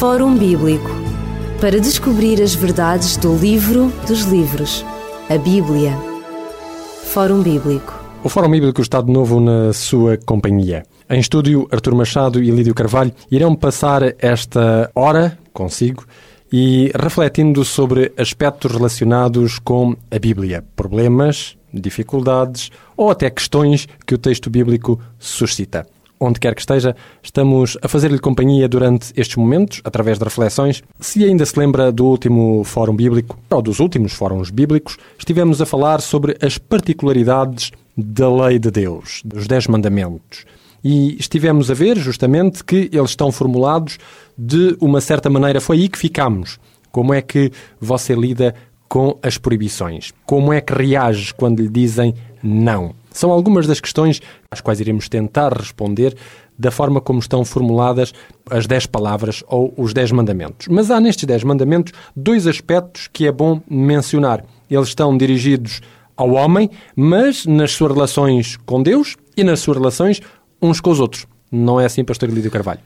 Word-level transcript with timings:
Fórum 0.00 0.34
Bíblico 0.34 0.88
para 1.60 1.78
descobrir 1.78 2.40
as 2.40 2.54
verdades 2.54 3.18
do 3.18 3.36
livro 3.36 3.92
dos 4.08 4.22
livros, 4.22 4.82
a 5.28 5.36
Bíblia. 5.36 5.94
Fórum 7.04 7.42
Bíblico. 7.42 8.02
O 8.24 8.30
Fórum 8.30 8.50
Bíblico 8.50 8.80
está 8.80 9.02
de 9.02 9.12
novo 9.12 9.38
na 9.40 9.74
sua 9.74 10.16
companhia. 10.16 10.84
Em 11.06 11.20
estúdio, 11.20 11.68
Artur 11.70 11.94
Machado 11.94 12.42
e 12.42 12.50
Lídio 12.50 12.74
Carvalho 12.74 13.12
irão 13.30 13.54
passar 13.54 14.14
esta 14.18 14.90
hora 14.94 15.38
consigo 15.52 16.06
e 16.50 16.90
refletindo 16.98 17.62
sobre 17.62 18.10
aspectos 18.16 18.72
relacionados 18.72 19.58
com 19.58 19.94
a 20.10 20.18
Bíblia, 20.18 20.64
problemas, 20.74 21.58
dificuldades 21.74 22.70
ou 22.96 23.10
até 23.10 23.28
questões 23.28 23.86
que 24.06 24.14
o 24.14 24.18
texto 24.18 24.48
bíblico 24.48 24.98
suscita. 25.18 25.86
Onde 26.22 26.38
quer 26.38 26.54
que 26.54 26.60
esteja, 26.60 26.94
estamos 27.22 27.78
a 27.80 27.88
fazer-lhe 27.88 28.18
companhia 28.18 28.68
durante 28.68 29.10
estes 29.16 29.36
momentos, 29.36 29.80
através 29.82 30.18
de 30.18 30.24
reflexões. 30.24 30.82
Se 31.00 31.24
ainda 31.24 31.46
se 31.46 31.58
lembra 31.58 31.90
do 31.90 32.04
último 32.04 32.62
Fórum 32.62 32.94
Bíblico, 32.94 33.38
ou 33.48 33.62
dos 33.62 33.80
últimos 33.80 34.12
Fóruns 34.12 34.50
Bíblicos, 34.50 34.98
estivemos 35.18 35.62
a 35.62 35.66
falar 35.66 36.02
sobre 36.02 36.36
as 36.42 36.58
particularidades 36.58 37.72
da 37.96 38.30
lei 38.30 38.58
de 38.58 38.70
Deus, 38.70 39.22
dos 39.24 39.46
Dez 39.46 39.66
Mandamentos. 39.66 40.44
E 40.84 41.16
estivemos 41.18 41.70
a 41.70 41.74
ver 41.74 41.96
justamente 41.96 42.62
que 42.62 42.90
eles 42.92 43.10
estão 43.10 43.32
formulados 43.32 43.98
de 44.36 44.76
uma 44.78 45.00
certa 45.00 45.30
maneira. 45.30 45.58
Foi 45.58 45.78
aí 45.78 45.88
que 45.88 45.98
ficámos. 45.98 46.58
Como 46.92 47.14
é 47.14 47.22
que 47.22 47.50
você 47.80 48.14
lida 48.14 48.54
com 48.90 49.18
as 49.22 49.38
proibições? 49.38 50.12
Como 50.26 50.52
é 50.52 50.60
que 50.60 50.74
reage 50.74 51.32
quando 51.32 51.60
lhe 51.60 51.68
dizem 51.68 52.14
não? 52.42 52.94
São 53.10 53.30
algumas 53.30 53.66
das 53.66 53.80
questões 53.80 54.20
às 54.50 54.60
quais 54.60 54.80
iremos 54.80 55.08
tentar 55.08 55.52
responder 55.52 56.16
da 56.58 56.70
forma 56.70 57.00
como 57.00 57.18
estão 57.18 57.44
formuladas 57.44 58.12
as 58.50 58.66
dez 58.66 58.84
palavras 58.84 59.42
ou 59.48 59.72
os 59.76 59.94
dez 59.94 60.12
mandamentos. 60.12 60.68
Mas 60.68 60.90
há 60.90 61.00
nestes 61.00 61.24
dez 61.24 61.42
mandamentos 61.42 61.92
dois 62.14 62.46
aspectos 62.46 63.08
que 63.10 63.26
é 63.26 63.32
bom 63.32 63.62
mencionar. 63.68 64.44
Eles 64.70 64.88
estão 64.88 65.16
dirigidos 65.16 65.80
ao 66.16 66.32
homem, 66.32 66.70
mas 66.94 67.46
nas 67.46 67.72
suas 67.72 67.92
relações 67.92 68.58
com 68.66 68.82
Deus 68.82 69.16
e 69.34 69.42
nas 69.42 69.60
suas 69.60 69.78
relações 69.78 70.20
uns 70.60 70.80
com 70.80 70.90
os 70.90 71.00
outros. 71.00 71.26
Não 71.50 71.80
é 71.80 71.86
assim, 71.86 72.04
Pastor 72.04 72.28
Lídio 72.28 72.50
Carvalho? 72.50 72.80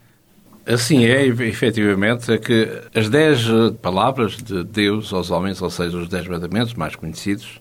Assim 0.67 1.05
é, 1.05 1.27
efetivamente, 1.27 2.33
é 2.33 2.39
que 2.39 2.69
as 2.95 3.11
dez 3.11 3.45
palavras 3.83 4.36
de 4.36 4.64
Deus 4.64 5.12
aos 5.12 5.30
homens, 5.30 5.61
ou 5.61 5.69
seja, 5.69 5.98
os 5.98 6.08
dez 6.08 6.27
mandamentos 6.27 6.72
mais 6.75 6.97
conhecidos, 6.97 7.61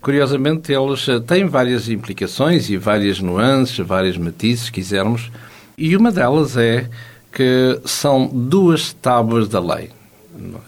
Curiosamente, 0.00 0.72
eles 0.72 1.06
eh, 1.08 1.20
têm 1.20 1.46
várias 1.46 1.88
implicações 1.88 2.70
e 2.70 2.76
várias 2.76 3.20
nuances, 3.20 3.78
várias 3.78 4.16
matizes, 4.16 4.66
se 4.66 4.72
quisermos, 4.72 5.30
e 5.76 5.94
uma 5.96 6.10
delas 6.10 6.56
é 6.56 6.88
que 7.32 7.78
são 7.84 8.26
duas 8.26 8.92
tábuas 8.94 9.48
da 9.48 9.60
lei. 9.60 9.90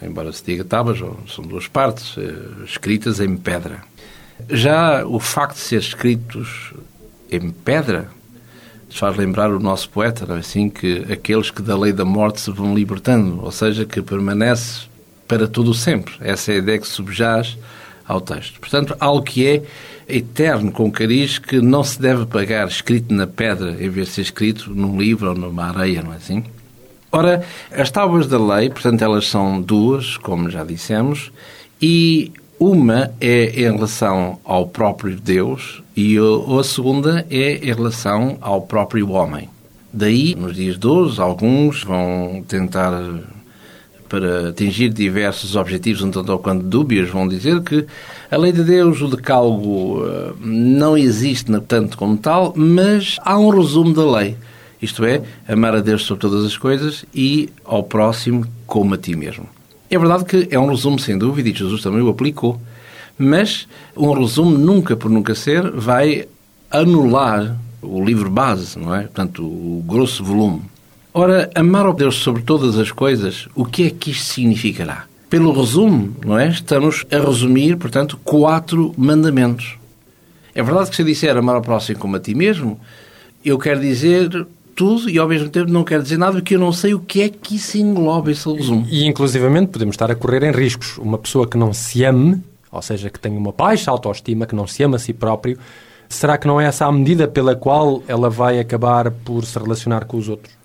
Embora 0.03 0.33
se 0.33 0.45
diga 0.45 0.65
tábuas, 0.65 0.99
são 1.29 1.45
duas 1.45 1.67
partes, 1.67 2.15
eh, 2.19 2.65
escritas 2.65 3.21
em 3.21 3.37
pedra. 3.37 3.83
Já 4.51 5.07
o 5.07 5.19
facto 5.19 5.55
de 5.55 5.61
ser 5.61 5.81
escritos 5.81 6.75
em 7.31 7.51
pedra 7.51 8.09
faz 8.91 9.17
lembrar 9.17 9.51
o 9.51 9.59
nosso 9.59 9.89
poeta, 9.89 10.27
não 10.27 10.37
é 10.37 10.41
assim? 10.41 10.69
Que 10.69 11.07
aqueles 11.11 11.51
que 11.51 11.63
da 11.63 11.79
lei 11.79 11.93
da 11.93 12.05
morte 12.05 12.41
se 12.43 12.51
vão 12.51 12.75
libertando, 12.75 13.43
ou 13.43 13.51
seja, 13.51 13.87
que 13.87 14.03
permanece 14.03 14.83
para 15.27 15.49
todo 15.49 15.71
o 15.71 15.75
sempre. 15.75 16.13
Essa 16.21 16.53
é 16.53 16.57
a 16.57 16.59
ideia 16.59 16.79
que 16.79 16.87
subjaz 16.87 17.57
ao 18.07 18.21
texto. 18.21 18.61
Portanto, 18.61 18.97
algo 18.99 19.23
que 19.23 19.47
é 19.47 19.63
eterno, 20.09 20.71
com 20.71 20.91
cariz, 20.91 21.39
que 21.39 21.61
não 21.61 21.83
se 21.83 22.01
deve 22.01 22.27
pagar 22.27 22.67
escrito 22.69 23.13
na 23.15 23.27
pedra 23.27 23.71
em 23.81 23.89
vez 23.89 24.09
de 24.09 24.15
ser 24.15 24.23
escrito 24.23 24.71
num 24.75 25.01
livro 25.01 25.31
ou 25.31 25.35
numa 25.35 25.67
areia, 25.67 26.03
não 26.03 26.13
é 26.13 26.17
assim? 26.17 26.45
Ora, 27.11 27.45
as 27.71 27.91
tábuas 27.91 28.27
da 28.27 28.39
lei, 28.39 28.71
portanto, 28.71 29.03
elas 29.03 29.29
são 29.29 29.61
duas, 29.61 30.17
como 30.17 30.49
já 30.49 30.65
dissemos, 30.65 31.31
e 31.81 32.33
uma 32.59 33.13
é 33.21 33.51
em 33.61 33.73
relação 33.73 34.39
ao 34.45 34.67
próprio 34.67 35.19
Deus 35.19 35.83
e 35.97 36.17
a 36.17 36.63
segunda 36.63 37.27
é 37.29 37.57
em 37.57 37.75
relação 37.75 38.39
ao 38.41 38.63
próprio 38.63 39.11
homem. 39.11 39.49
Daí, 39.93 40.35
nos 40.35 40.55
dias 40.55 40.79
de 40.79 40.87
hoje, 40.87 41.21
alguns 41.21 41.83
vão 41.83 42.43
tentar 42.49 42.93
para 44.13 44.51
atingir 44.51 44.91
diversos 44.91 45.57
objetivos, 45.57 46.03
um 46.03 46.11
tanto 46.11 46.31
ou 46.31 46.39
quanto 46.39 46.63
dúbios, 46.63 47.09
vão 47.09 47.27
dizer 47.27 47.63
que 47.63 47.87
a 48.31 48.37
lei 48.37 48.53
de 48.53 48.63
Deus, 48.63 49.01
o 49.01 49.09
decálogo, 49.09 50.05
eh, 50.05 50.33
não 50.39 50.99
existe 50.99 51.51
tanto 51.67 51.97
como 51.97 52.19
tal, 52.19 52.53
mas 52.55 53.17
há 53.25 53.39
um 53.39 53.49
resumo 53.49 53.95
da 53.95 54.05
lei. 54.19 54.37
Isto 54.83 55.07
é, 55.07 55.23
amar 55.49 55.75
a 55.75 55.81
Deus 55.81 56.03
sobre 56.03 56.21
todas 56.21 56.45
as 56.45 56.59
coisas 56.59 57.07
e 57.15 57.49
ao 57.65 57.83
próximo 57.85 58.47
como 58.67 58.93
a 58.93 58.99
ti 58.99 59.17
mesmo. 59.17 59.49
É 59.91 59.99
verdade 59.99 60.27
que 60.27 60.47
é 60.51 60.59
um 60.59 60.69
resumo, 60.69 60.99
sem 60.99 61.17
dúvida, 61.17 61.49
e 61.49 61.55
Jesus 61.55 61.81
também 61.81 62.03
o 62.03 62.11
aplicou, 62.11 62.61
mas 63.17 63.67
um 63.97 64.13
resumo, 64.13 64.59
nunca 64.59 64.95
por 64.95 65.11
nunca 65.11 65.35
ser, 65.35 65.71
vai 65.71 66.29
anular 66.71 67.57
o 67.81 68.05
livro 68.05 68.29
base, 68.29 68.79
não 68.79 68.95
é? 68.95 69.05
Portanto, 69.05 69.43
o 69.43 69.83
grosso 69.87 70.23
volume. 70.23 70.71
Ora, 71.15 71.51
amar 71.55 71.85
a 71.85 71.93
Deus 71.93 72.17
sobre 72.17 72.41
todas 72.41 72.79
as 72.79 72.91
coisas, 72.91 73.47
o 73.55 73.67
que 73.67 73.87
é 73.87 73.91
que 73.91 74.13
isto 74.13 74.25
significará? 74.25 75.05
Pelo 75.29 75.53
resumo, 75.53 76.17
não 76.25 76.39
é? 76.39 76.49
Estamos 76.49 77.05
a 77.13 77.19
resumir, 77.19 77.77
portanto, 77.77 78.19
quatro 78.25 78.95
mandamentos. 78.97 79.77
É 80.55 80.63
verdade 80.63 80.89
que 80.89 80.97
se 80.97 81.03
eu 81.03 81.07
disser 81.07 81.37
amar 81.37 81.57
ao 81.57 81.61
próximo 81.61 81.99
como 81.99 82.17
a 82.17 82.21
ti 82.21 82.35
mesmo, 82.35 82.81
eu 83.45 83.59
quero 83.59 83.79
dizer 83.81 84.47
tudo 84.75 85.11
e 85.11 85.19
ao 85.19 85.29
mesmo 85.29 85.51
tempo 85.51 85.71
não 85.71 85.85
quero 85.85 86.03
dizer 86.03 86.17
nada 86.17 86.33
porque 86.33 86.55
eu 86.55 86.59
não 86.59 86.73
sei 86.73 86.95
o 86.95 87.01
que 87.01 87.21
é 87.21 87.29
que 87.29 87.57
isso 87.57 87.77
engloba 87.77 88.33
esse 88.33 88.51
resumo. 88.51 88.87
E, 88.91 89.05
inclusivamente 89.05 89.71
podemos 89.71 89.93
estar 89.93 90.11
a 90.11 90.15
correr 90.15 90.43
em 90.43 90.51
riscos. 90.51 90.97
Uma 90.97 91.19
pessoa 91.19 91.47
que 91.47 91.59
não 91.59 91.75
se 91.75 92.07
ame, 92.07 92.43
ou 92.71 92.81
seja, 92.81 93.11
que 93.11 93.21
tem 93.21 93.37
uma 93.37 93.53
baixa 93.53 93.91
autoestima, 93.91 94.47
que 94.47 94.55
não 94.55 94.67
se 94.67 94.83
ama 94.83 94.97
a 94.97 94.99
si 94.99 95.13
próprio, 95.13 95.59
será 96.09 96.39
que 96.39 96.47
não 96.47 96.59
é 96.59 96.65
essa 96.65 96.87
a 96.87 96.93
medida 96.93 97.29
pela 97.29 97.55
qual 97.55 98.03
ela 98.09 98.31
vai 98.31 98.59
acabar 98.59 99.11
por 99.11 99.45
se 99.45 99.59
relacionar 99.59 100.07
com 100.07 100.17
os 100.17 100.27
outros? 100.27 100.62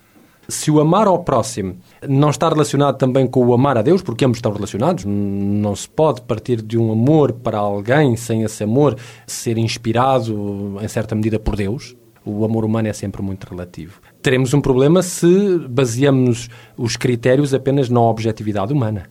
Se 0.49 0.71
o 0.71 0.79
amar 0.79 1.07
ao 1.07 1.23
próximo 1.23 1.75
não 2.07 2.29
está 2.29 2.47
relacionado 2.47 2.97
também 2.97 3.27
com 3.27 3.45
o 3.45 3.53
amar 3.53 3.77
a 3.77 3.81
Deus, 3.81 4.01
porque 4.01 4.23
ambos 4.23 4.37
estão 4.37 4.53
relacionados, 4.53 5.03
não 5.05 5.75
se 5.75 5.89
pode 5.89 6.21
partir 6.21 6.61
de 6.61 6.77
um 6.77 6.91
amor 6.91 7.33
para 7.33 7.57
alguém 7.57 8.15
sem 8.15 8.43
esse 8.43 8.63
amor 8.63 8.95
ser 9.25 9.57
inspirado 9.57 10.77
em 10.81 10.87
certa 10.87 11.13
medida 11.15 11.37
por 11.37 11.55
Deus. 11.55 11.95
O 12.23 12.43
amor 12.43 12.65
humano 12.65 12.87
é 12.87 12.93
sempre 12.93 13.21
muito 13.21 13.45
relativo. 13.45 14.01
Teremos 14.21 14.53
um 14.53 14.59
problema 14.59 15.01
se 15.01 15.59
baseamos 15.69 16.49
os 16.77 16.97
critérios 16.97 17.53
apenas 17.53 17.89
na 17.89 18.01
objetividade 18.01 18.73
humana. 18.73 19.09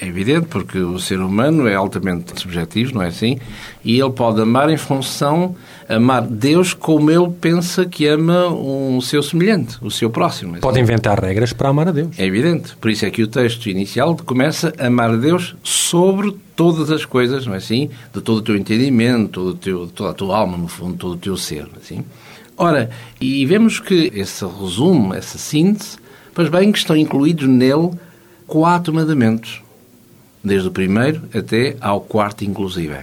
É 0.00 0.06
evidente, 0.06 0.46
porque 0.46 0.78
o 0.78 0.98
ser 0.98 1.20
humano 1.20 1.68
é 1.68 1.74
altamente 1.74 2.40
subjetivo, 2.40 2.94
não 2.94 3.02
é 3.02 3.08
assim? 3.08 3.38
E 3.84 4.00
ele 4.00 4.10
pode 4.10 4.40
amar 4.40 4.68
em 4.70 4.76
função, 4.76 5.54
amar 5.88 6.22
Deus 6.22 6.74
como 6.74 7.10
ele 7.10 7.30
pensa 7.40 7.84
que 7.84 8.06
ama 8.06 8.48
um 8.48 9.00
seu 9.00 9.22
semelhante, 9.22 9.76
o 9.80 9.90
seu 9.90 10.10
próximo. 10.10 10.56
É 10.56 10.60
pode 10.60 10.78
assim? 10.78 10.82
inventar 10.82 11.22
regras 11.22 11.52
para 11.52 11.68
amar 11.68 11.88
a 11.88 11.92
Deus. 11.92 12.18
É 12.18 12.24
evidente. 12.24 12.76
Por 12.76 12.90
isso 12.90 13.06
é 13.06 13.10
que 13.10 13.22
o 13.22 13.28
texto 13.28 13.68
inicial 13.68 14.16
começa 14.16 14.72
a 14.78 14.86
amar 14.86 15.10
a 15.10 15.16
Deus 15.16 15.54
sobre 15.62 16.36
todas 16.56 16.90
as 16.90 17.04
coisas, 17.04 17.46
não 17.46 17.54
é 17.54 17.58
assim? 17.58 17.90
De 18.12 18.20
todo 18.20 18.38
o 18.38 18.42
teu 18.42 18.56
entendimento, 18.56 19.52
de, 19.52 19.58
teu, 19.58 19.86
de 19.86 19.92
toda 19.92 20.10
a 20.10 20.14
tua 20.14 20.36
alma, 20.36 20.56
no 20.56 20.68
fundo, 20.68 20.96
todo 20.96 21.12
o 21.12 21.18
teu 21.18 21.36
ser, 21.36 21.68
é 21.74 21.78
assim? 21.80 22.04
Ora, 22.56 22.90
e 23.20 23.44
vemos 23.46 23.80
que 23.80 24.12
esse 24.14 24.44
resumo, 24.44 25.14
essa 25.14 25.38
síntese, 25.38 25.98
pois 26.32 26.48
bem, 26.48 26.70
que 26.70 26.78
estão 26.78 26.96
incluídos 26.96 27.48
nele 27.48 27.90
quatro 28.46 28.94
mandamentos 28.94 29.63
desde 30.44 30.68
o 30.68 30.70
primeiro 30.70 31.22
até 31.34 31.76
ao 31.80 32.00
quarto, 32.00 32.44
inclusive. 32.44 32.98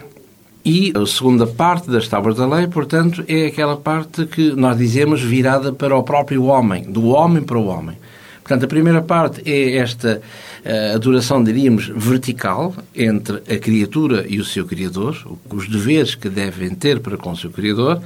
E 0.64 0.94
a 0.96 1.06
segunda 1.08 1.48
parte 1.48 1.90
das 1.90 2.08
tábuas 2.08 2.36
da 2.36 2.46
lei, 2.46 2.68
portanto, 2.68 3.24
é 3.28 3.48
aquela 3.48 3.76
parte 3.76 4.26
que 4.28 4.52
nós 4.52 4.78
dizemos 4.78 5.20
virada 5.20 5.74
para 5.74 5.98
o 5.98 6.04
próprio 6.04 6.44
homem, 6.44 6.84
do 6.84 7.08
homem 7.08 7.42
para 7.42 7.58
o 7.58 7.66
homem. 7.66 7.98
Portanto, 8.44 8.66
a 8.66 8.68
primeira 8.68 9.02
parte 9.02 9.42
é 9.46 9.78
esta 9.78 10.22
uh, 10.66 10.96
adoração, 10.96 11.44
diríamos, 11.44 11.88
vertical 11.88 12.76
entre 12.96 13.38
a 13.38 13.58
criatura 13.58 14.26
e 14.28 14.40
o 14.40 14.46
seu 14.46 14.66
Criador, 14.66 15.18
os 15.50 15.68
deveres 15.68 16.16
que 16.16 16.30
devem 16.30 16.70
ter 16.72 17.00
para 17.00 17.18
com 17.18 17.32
o 17.32 17.38
seu 17.38 17.50
Criador, 17.50 18.02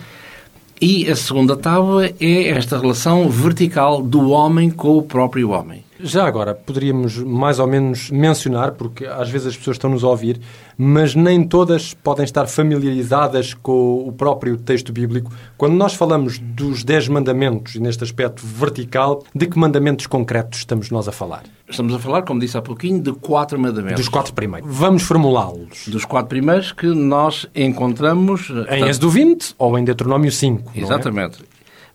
e 0.79 1.09
a 1.09 1.15
segunda 1.15 1.55
tábua 1.55 2.07
é 2.19 2.49
esta 2.49 2.77
relação 2.77 3.29
vertical 3.29 4.01
do 4.01 4.29
homem 4.29 4.69
com 4.69 4.97
o 4.97 5.03
próprio 5.03 5.51
homem. 5.51 5.84
Já 5.99 6.25
agora, 6.25 6.53
poderíamos 6.53 7.17
mais 7.17 7.57
ou 7.59 7.67
menos 7.67 8.09
mencionar, 8.11 8.73
porque 8.73 9.05
às 9.05 9.29
vezes 9.29 9.47
as 9.47 9.57
pessoas 9.57 9.75
estão-nos 9.75 10.03
a 10.03 10.07
ouvir, 10.09 10.41
mas 10.77 11.15
nem 11.15 11.43
todas 11.43 11.93
podem 11.93 12.25
estar 12.25 12.47
familiarizadas 12.47 13.53
com 13.53 14.07
o 14.07 14.11
próprio 14.11 14.57
texto 14.57 14.91
bíblico. 14.91 15.31
Quando 15.57 15.73
nós 15.73 15.93
falamos 15.93 16.37
dos 16.37 16.83
Dez 16.83 17.07
Mandamentos, 17.07 17.75
e 17.75 17.79
neste 17.79 18.03
aspecto 18.03 18.45
vertical, 18.45 19.23
de 19.33 19.47
que 19.47 19.57
mandamentos 19.57 20.05
concretos 20.05 20.59
estamos 20.59 20.91
nós 20.91 21.07
a 21.07 21.11
falar? 21.13 21.43
Estamos 21.69 21.93
a 21.93 21.99
falar, 21.99 22.23
como 22.23 22.39
disse 22.39 22.57
há 22.57 22.61
pouquinho, 22.61 23.01
de 23.01 23.13
quatro 23.13 23.57
mandamentos. 23.57 23.97
Dos 23.97 24.09
quatro 24.09 24.33
primeiros. 24.33 24.69
Vamos 24.69 25.03
formulá-los. 25.03 25.87
Dos 25.87 26.03
quatro 26.03 26.27
primeiros 26.27 26.71
que 26.71 26.87
nós 26.87 27.47
encontramos... 27.55 28.51
Em 28.69 28.83
Êxodo 28.83 29.09
20 29.09 29.55
ou 29.57 29.79
em 29.79 29.83
Deuteronômio 29.83 30.31
5, 30.31 30.71
Exatamente. 30.75 31.39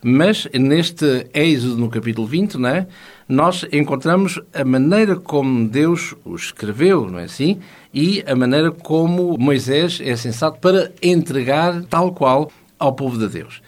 Mas 0.03 0.47
neste 0.53 1.27
Êxodo, 1.33 1.77
no 1.77 1.87
capítulo 1.87 2.25
20, 2.25 2.55
não 2.55 2.69
é? 2.69 2.87
Nós 3.31 3.65
encontramos 3.71 4.41
a 4.53 4.65
maneira 4.65 5.15
como 5.15 5.65
Deus 5.65 6.13
o 6.25 6.35
escreveu, 6.35 7.09
não 7.09 7.17
é 7.17 7.23
assim? 7.23 7.61
E 7.93 8.21
a 8.27 8.35
maneira 8.35 8.71
como 8.71 9.37
Moisés 9.37 10.01
é 10.03 10.13
sensato 10.17 10.59
para 10.59 10.91
entregar 11.01 11.81
tal 11.85 12.11
qual 12.11 12.51
ao 12.77 12.91
povo 12.91 13.17
de 13.17 13.29
Deus. 13.29 13.61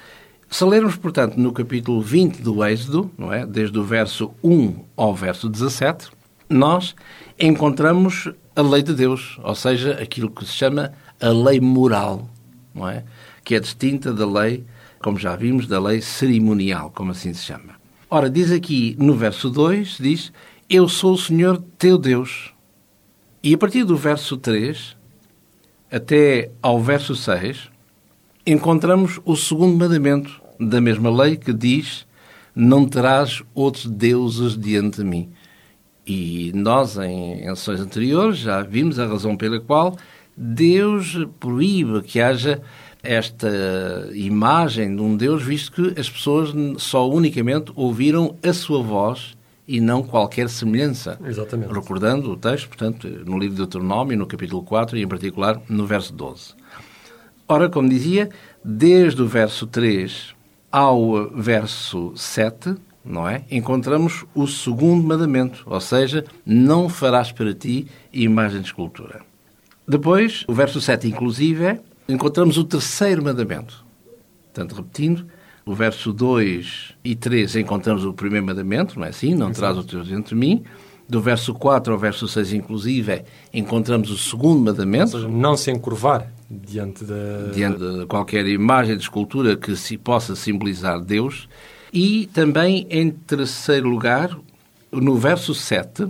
Se 0.49 0.65
lermos, 0.65 0.97
portanto, 0.97 1.37
no 1.37 1.53
capítulo 1.53 2.01
20 2.01 2.41
do 2.41 2.61
Êxodo, 2.61 3.09
não 3.17 3.31
é? 3.31 3.45
desde 3.45 3.79
o 3.79 3.85
verso 3.85 4.31
1 4.43 4.75
ao 4.97 5.15
verso 5.15 5.47
17, 5.47 6.09
nós 6.49 6.93
encontramos 7.39 8.29
a 8.53 8.61
lei 8.61 8.83
de 8.83 8.93
Deus, 8.93 9.39
ou 9.41 9.55
seja, 9.55 9.93
aquilo 9.93 10.29
que 10.29 10.43
se 10.43 10.51
chama 10.51 10.91
a 11.21 11.29
lei 11.29 11.61
moral, 11.61 12.27
não 12.75 12.89
é? 12.89 13.05
que 13.45 13.55
é 13.55 13.61
distinta 13.61 14.11
da 14.11 14.25
lei 14.25 14.65
como 15.01 15.17
já 15.17 15.37
vimos, 15.37 15.67
da 15.67 15.79
lei 15.79 16.01
cerimonial, 16.01 16.91
como 16.93 17.11
assim 17.11 17.33
se 17.33 17.45
chama. 17.45 17.81
Ora, 18.15 18.29
diz 18.29 18.51
aqui 18.51 18.95
no 18.99 19.15
verso 19.15 19.49
2, 19.49 19.97
diz, 19.99 20.31
Eu 20.69 20.87
sou 20.87 21.15
o 21.15 21.17
Senhor 21.17 21.59
teu 21.79 21.97
Deus. 21.97 22.53
E 23.41 23.55
a 23.55 23.57
partir 23.57 23.83
do 23.83 23.97
verso 23.97 24.37
3 24.37 24.95
até 25.91 26.51
ao 26.61 26.79
verso 26.79 27.15
6, 27.15 27.71
encontramos 28.45 29.19
o 29.25 29.35
segundo 29.35 29.75
mandamento 29.75 30.39
da 30.59 30.79
mesma 30.79 31.09
lei 31.09 31.37
que 31.37 31.51
diz, 31.51 32.05
Não 32.55 32.87
terás 32.87 33.41
outros 33.51 33.87
deuses 33.87 34.55
diante 34.55 34.97
de 34.97 35.03
mim. 35.03 35.31
E 36.05 36.51
nós, 36.53 36.95
em, 36.99 37.43
em 37.43 37.55
sessões 37.55 37.79
anteriores, 37.79 38.37
já 38.37 38.61
vimos 38.61 38.99
a 38.99 39.07
razão 39.07 39.35
pela 39.35 39.59
qual 39.59 39.97
Deus 40.37 41.17
proíbe 41.39 42.03
que 42.03 42.21
haja 42.21 42.61
esta 43.03 44.09
imagem 44.13 44.95
de 44.95 45.01
um 45.01 45.17
Deus, 45.17 45.43
visto 45.43 45.71
que 45.73 45.99
as 45.99 46.09
pessoas 46.09 46.53
só 46.77 47.09
unicamente 47.09 47.71
ouviram 47.75 48.37
a 48.41 48.53
sua 48.53 48.81
voz 48.81 49.35
e 49.67 49.81
não 49.81 50.01
qualquer 50.01 50.49
semelhança. 50.49 51.19
Exatamente. 51.25 51.73
Recordando 51.73 52.31
o 52.31 52.37
texto, 52.37 52.69
portanto, 52.69 53.07
no 53.25 53.37
livro 53.37 53.55
de 53.55 53.61
Deuteronômio, 53.61 54.17
no 54.17 54.25
capítulo 54.25 54.63
4 54.63 54.97
e 54.97 55.03
em 55.03 55.07
particular 55.07 55.61
no 55.67 55.85
verso 55.85 56.13
12. 56.13 56.53
Ora, 57.47 57.69
como 57.69 57.89
dizia, 57.89 58.29
desde 58.63 59.21
o 59.21 59.27
verso 59.27 59.67
3 59.67 60.33
ao 60.71 61.29
verso 61.29 62.13
7, 62.15 62.75
não 63.05 63.27
é? 63.27 63.43
Encontramos 63.51 64.25
o 64.33 64.47
segundo 64.47 65.03
mandamento, 65.05 65.63
ou 65.65 65.81
seja, 65.81 66.23
não 66.45 66.87
farás 66.87 67.31
para 67.31 67.53
ti 67.53 67.87
imagem 68.13 68.61
de 68.61 68.67
escultura. 68.67 69.21
Depois, 69.85 70.45
o 70.47 70.53
verso 70.53 70.79
7, 70.79 71.07
inclusive, 71.09 71.65
é 71.65 71.79
encontramos 72.07 72.57
o 72.57 72.63
terceiro 72.63 73.23
mandamento. 73.23 73.83
Portanto, 74.45 74.75
repetindo, 74.75 75.25
o 75.65 75.73
verso 75.73 76.11
2 76.11 76.93
e 77.03 77.15
3 77.15 77.55
encontramos 77.57 78.05
o 78.05 78.13
primeiro 78.13 78.45
mandamento, 78.45 78.99
não 78.99 79.05
é 79.05 79.09
assim? 79.09 79.33
Não 79.33 79.51
terás 79.51 79.77
o 79.77 79.83
teu 79.83 80.01
entre 80.01 80.35
mim. 80.35 80.63
Do 81.07 81.21
verso 81.21 81.53
4 81.53 81.93
ao 81.93 81.99
verso 81.99 82.27
6, 82.27 82.53
inclusive, 82.53 83.23
encontramos 83.53 84.09
o 84.09 84.17
segundo 84.17 84.61
mandamento. 84.61 85.15
Ou 85.15 85.23
seja, 85.23 85.27
não 85.27 85.57
se 85.57 85.69
encurvar 85.71 86.31
diante 86.49 87.03
de... 87.03 87.53
Diante 87.53 87.79
de 87.79 88.05
qualquer 88.05 88.47
imagem 88.47 88.95
de 88.95 89.03
escultura 89.03 89.55
que 89.55 89.75
se 89.75 89.97
possa 89.97 90.35
simbolizar 90.35 91.01
Deus. 91.01 91.47
E 91.91 92.27
também, 92.33 92.87
em 92.89 93.11
terceiro 93.11 93.89
lugar, 93.89 94.37
no 94.91 95.15
verso 95.15 95.53
7, 95.53 96.07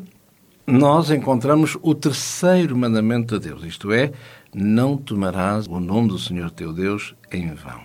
nós 0.66 1.12
encontramos 1.12 1.78
o 1.82 1.94
terceiro 1.94 2.78
mandamento 2.78 3.38
de 3.38 3.50
Deus, 3.50 3.64
isto 3.64 3.92
é, 3.92 4.12
não 4.54 4.98
tomarás 4.98 5.68
o 5.68 5.80
nome 5.80 6.10
do 6.10 6.20
Senhor 6.20 6.52
teu 6.52 6.74
Deus 6.74 7.16
em 7.32 7.54
vão. 7.54 7.82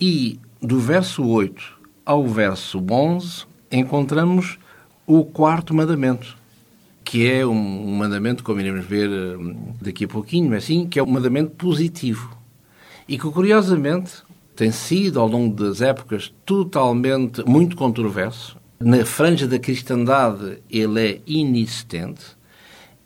E 0.00 0.38
do 0.60 0.78
verso 0.78 1.24
8 1.24 1.80
ao 2.04 2.26
verso 2.26 2.84
11 2.90 3.44
encontramos 3.70 4.58
o 5.06 5.24
quarto 5.24 5.74
mandamento, 5.74 6.36
que 7.04 7.30
é 7.30 7.46
um 7.46 7.94
mandamento, 7.96 8.44
como 8.44 8.60
iremos 8.60 8.84
ver 8.84 9.08
hum, 9.08 9.74
daqui 9.80 10.04
a 10.04 10.08
pouquinho, 10.08 10.54
é 10.54 10.58
assim, 10.58 10.86
que 10.86 10.98
é 10.98 11.02
um 11.02 11.06
mandamento 11.06 11.50
positivo. 11.52 12.36
E 13.08 13.18
que, 13.18 13.30
curiosamente, 13.30 14.22
tem 14.54 14.70
sido, 14.70 15.18
ao 15.18 15.26
longo 15.26 15.54
das 15.54 15.80
épocas, 15.80 16.32
totalmente 16.46 17.42
muito 17.44 17.76
controverso. 17.76 18.56
Na 18.78 19.04
franja 19.04 19.46
da 19.46 19.58
cristandade 19.58 20.58
ele 20.70 21.00
é 21.00 21.20
inexistente, 21.26 22.36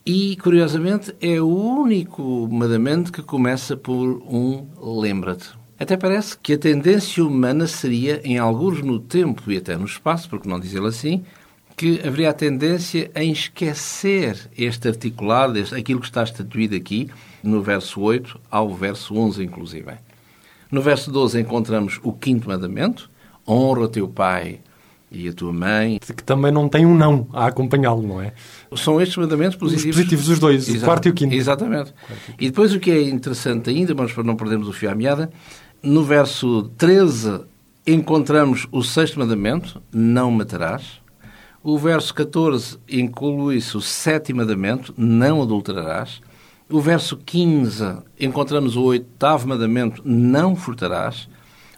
e, 0.06 0.36
curiosamente, 0.36 1.12
é 1.20 1.40
o 1.40 1.48
único 1.48 2.48
mandamento 2.48 3.10
que 3.10 3.22
começa 3.22 3.76
por 3.76 4.22
um 4.28 4.64
lembra-te. 5.00 5.48
Até 5.78 5.96
parece 5.96 6.38
que 6.38 6.52
a 6.52 6.58
tendência 6.58 7.24
humana 7.24 7.66
seria, 7.66 8.20
em 8.24 8.38
alguns 8.38 8.80
no 8.82 9.00
tempo 9.00 9.50
e 9.50 9.56
até 9.56 9.76
no 9.76 9.84
espaço, 9.84 10.30
porque 10.30 10.48
não 10.48 10.60
dizê-lo 10.60 10.86
assim, 10.86 11.24
que 11.76 12.00
haveria 12.06 12.30
a 12.30 12.32
tendência 12.32 13.10
em 13.16 13.32
esquecer 13.32 14.48
este 14.56 14.86
articulado, 14.86 15.58
aquilo 15.76 16.00
que 16.00 16.06
está 16.06 16.22
estatuído 16.22 16.76
aqui, 16.76 17.10
no 17.42 17.60
verso 17.60 18.00
8 18.00 18.40
ao 18.48 18.72
verso 18.72 19.14
11, 19.14 19.42
inclusive. 19.42 19.92
No 20.70 20.80
verso 20.80 21.10
12 21.10 21.40
encontramos 21.40 21.98
o 22.02 22.12
quinto 22.12 22.48
mandamento, 22.48 23.10
honra 23.46 23.88
teu 23.88 24.08
pai 24.08 24.60
e 25.10 25.28
a 25.28 25.32
tua 25.32 25.52
mãe. 25.52 25.98
Que 25.98 26.22
também 26.22 26.52
não 26.52 26.68
tem 26.68 26.84
um 26.84 26.96
não 26.96 27.28
a 27.32 27.46
acompanhá-lo, 27.46 28.02
não 28.02 28.20
é? 28.20 28.32
São 28.76 29.00
estes 29.00 29.16
mandamentos 29.16 29.56
positivos. 29.56 29.96
Os 29.96 30.02
positivos, 30.02 30.28
os 30.28 30.38
dois, 30.38 30.68
o 30.68 30.80
quarto 30.80 31.06
e 31.06 31.10
o 31.10 31.14
quinto. 31.14 31.34
Exatamente. 31.34 31.94
E 32.38 32.46
depois 32.48 32.74
o 32.74 32.80
que 32.80 32.90
é 32.90 33.02
interessante 33.02 33.70
ainda, 33.70 33.94
mas 33.94 34.12
para 34.12 34.24
não 34.24 34.36
perdermos 34.36 34.68
o 34.68 34.72
fio 34.72 34.90
à 34.90 34.94
meada, 34.94 35.30
no 35.82 36.04
verso 36.04 36.70
13 36.76 37.40
encontramos 37.86 38.66
o 38.72 38.82
sexto 38.82 39.18
mandamento, 39.18 39.80
não 39.92 40.30
matarás. 40.30 41.00
O 41.62 41.78
verso 41.78 42.14
14 42.14 42.78
inclui-se 42.88 43.76
o 43.76 43.80
sétimo 43.80 44.40
mandamento, 44.40 44.94
não 44.96 45.42
adulterarás. 45.42 46.20
O 46.68 46.80
verso 46.80 47.16
15 47.16 47.98
encontramos 48.18 48.76
o 48.76 48.82
oitavo 48.82 49.48
mandamento, 49.48 50.02
não 50.04 50.56
furtarás. 50.56 51.28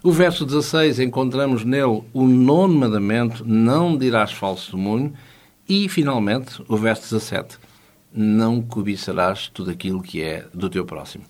O 0.08 0.10
verso 0.10 0.46
16 0.46 1.00
encontramos 1.00 1.66
nele 1.66 2.02
o 2.14 2.26
nono 2.26 2.72
mandamento, 2.72 3.44
não 3.46 3.94
dirás 3.94 4.32
falso 4.32 4.62
testemunho. 4.62 5.12
E, 5.68 5.86
finalmente, 5.86 6.62
o 6.66 6.78
verso 6.78 7.02
17, 7.02 7.58
não 8.10 8.62
cobiçarás 8.62 9.50
tudo 9.52 9.70
aquilo 9.70 10.00
que 10.00 10.22
é 10.22 10.46
do 10.54 10.70
teu 10.70 10.86
próximo. 10.86 11.24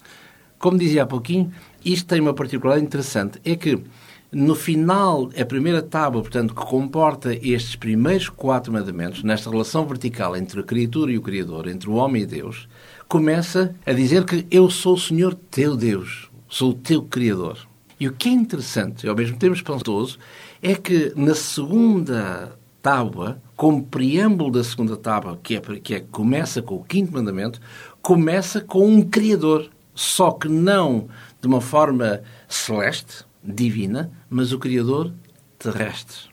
Como 0.60 0.78
dizia 0.78 1.02
há 1.02 1.06
pouquinho, 1.06 1.52
isto 1.84 2.06
tem 2.06 2.20
uma 2.20 2.32
particularidade 2.32 2.86
interessante, 2.86 3.40
é 3.44 3.56
que 3.56 3.82
no 4.30 4.54
final, 4.54 5.28
a 5.36 5.44
primeira 5.44 5.82
tábua, 5.82 6.22
portanto, 6.22 6.54
que 6.54 6.64
comporta 6.64 7.34
estes 7.34 7.75
primeiros 7.75 8.28
quatro 8.28 8.72
mandamentos, 8.72 9.25
nesta 9.25 9.50
relação 9.50 9.86
vertical 9.86 10.36
entre 10.36 10.60
a 10.60 10.62
criatura 10.62 11.11
e 11.11 11.18
o 11.18 11.23
Criador, 11.23 11.66
entre 11.66 11.90
o 11.90 11.94
homem 11.94 12.23
e 12.23 12.26
Deus, 12.26 12.68
começa 13.08 13.75
a 13.85 13.92
dizer 13.92 14.25
que 14.25 14.47
eu 14.52 14.70
sou 14.70 14.94
o 14.94 15.00
Senhor 15.00 15.35
teu 15.35 15.76
Deus, 15.76 16.30
sou 16.49 16.70
o 16.70 16.75
teu 16.75 17.02
Criador. 17.02 17.67
E 18.00 18.07
o 18.07 18.12
que 18.12 18.28
é 18.28 18.33
interessante 18.33 19.07
e 19.07 19.09
ao 19.09 19.17
mesmo 19.17 19.37
tempo 19.37 19.55
espantoso 19.55 20.19
é 20.62 20.75
que 20.75 21.12
na 21.17 21.35
segunda 21.35 22.57
tábua, 22.81 23.40
como 23.57 23.85
preâmbulo 23.85 24.52
da 24.52 24.62
segunda 24.62 24.97
tábua, 24.97 25.38
que 25.43 25.57
é 25.57 25.61
que 25.61 25.95
é, 25.95 26.00
começa 26.00 26.62
com 26.62 26.76
o 26.76 26.85
quinto 26.85 27.12
mandamento, 27.12 27.61
começa 28.00 28.61
com 28.61 28.87
um 28.87 29.02
Criador, 29.02 29.69
só 29.95 30.31
que 30.31 30.49
não 30.49 31.09
de 31.40 31.49
uma 31.49 31.61
forma 31.61 32.23
celeste, 32.49 33.25
divina, 33.43 34.11
mas 34.28 34.52
o 34.52 34.59
Criador 34.59 35.12
terrestre. 35.59 36.28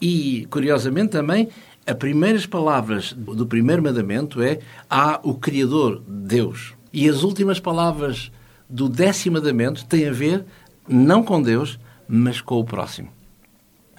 E, 0.00 0.46
curiosamente 0.50 1.10
também, 1.10 1.48
as 1.86 1.96
primeiras 1.96 2.46
palavras 2.46 3.12
do 3.12 3.46
primeiro 3.46 3.82
mandamento 3.82 4.42
é 4.42 4.60
há 4.88 5.18
o 5.22 5.34
Criador, 5.34 6.02
Deus. 6.06 6.74
E 6.92 7.08
as 7.08 7.22
últimas 7.22 7.58
palavras 7.58 8.30
do 8.68 8.88
décimo 8.88 9.36
mandamento 9.36 9.84
têm 9.86 10.08
a 10.08 10.12
ver 10.12 10.44
não 10.88 11.22
com 11.22 11.40
Deus, 11.40 11.78
mas 12.08 12.40
com 12.40 12.56
o 12.56 12.64
próximo. 12.64 13.08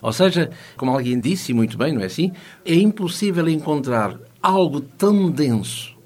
Ou 0.02 0.14
seja, 0.14 0.50
como 0.78 0.92
alguém 0.92 1.20
disse 1.20 1.54
muito 1.54 1.78
bem, 1.78 1.94
não 1.94 2.02
é 2.02 2.06
assim? 2.06 2.32
É 2.66 2.76
impossível 2.76 3.48
encontrar 3.50 4.18
algo 4.42 4.80
tão 4.82 5.30
denso 5.30 5.98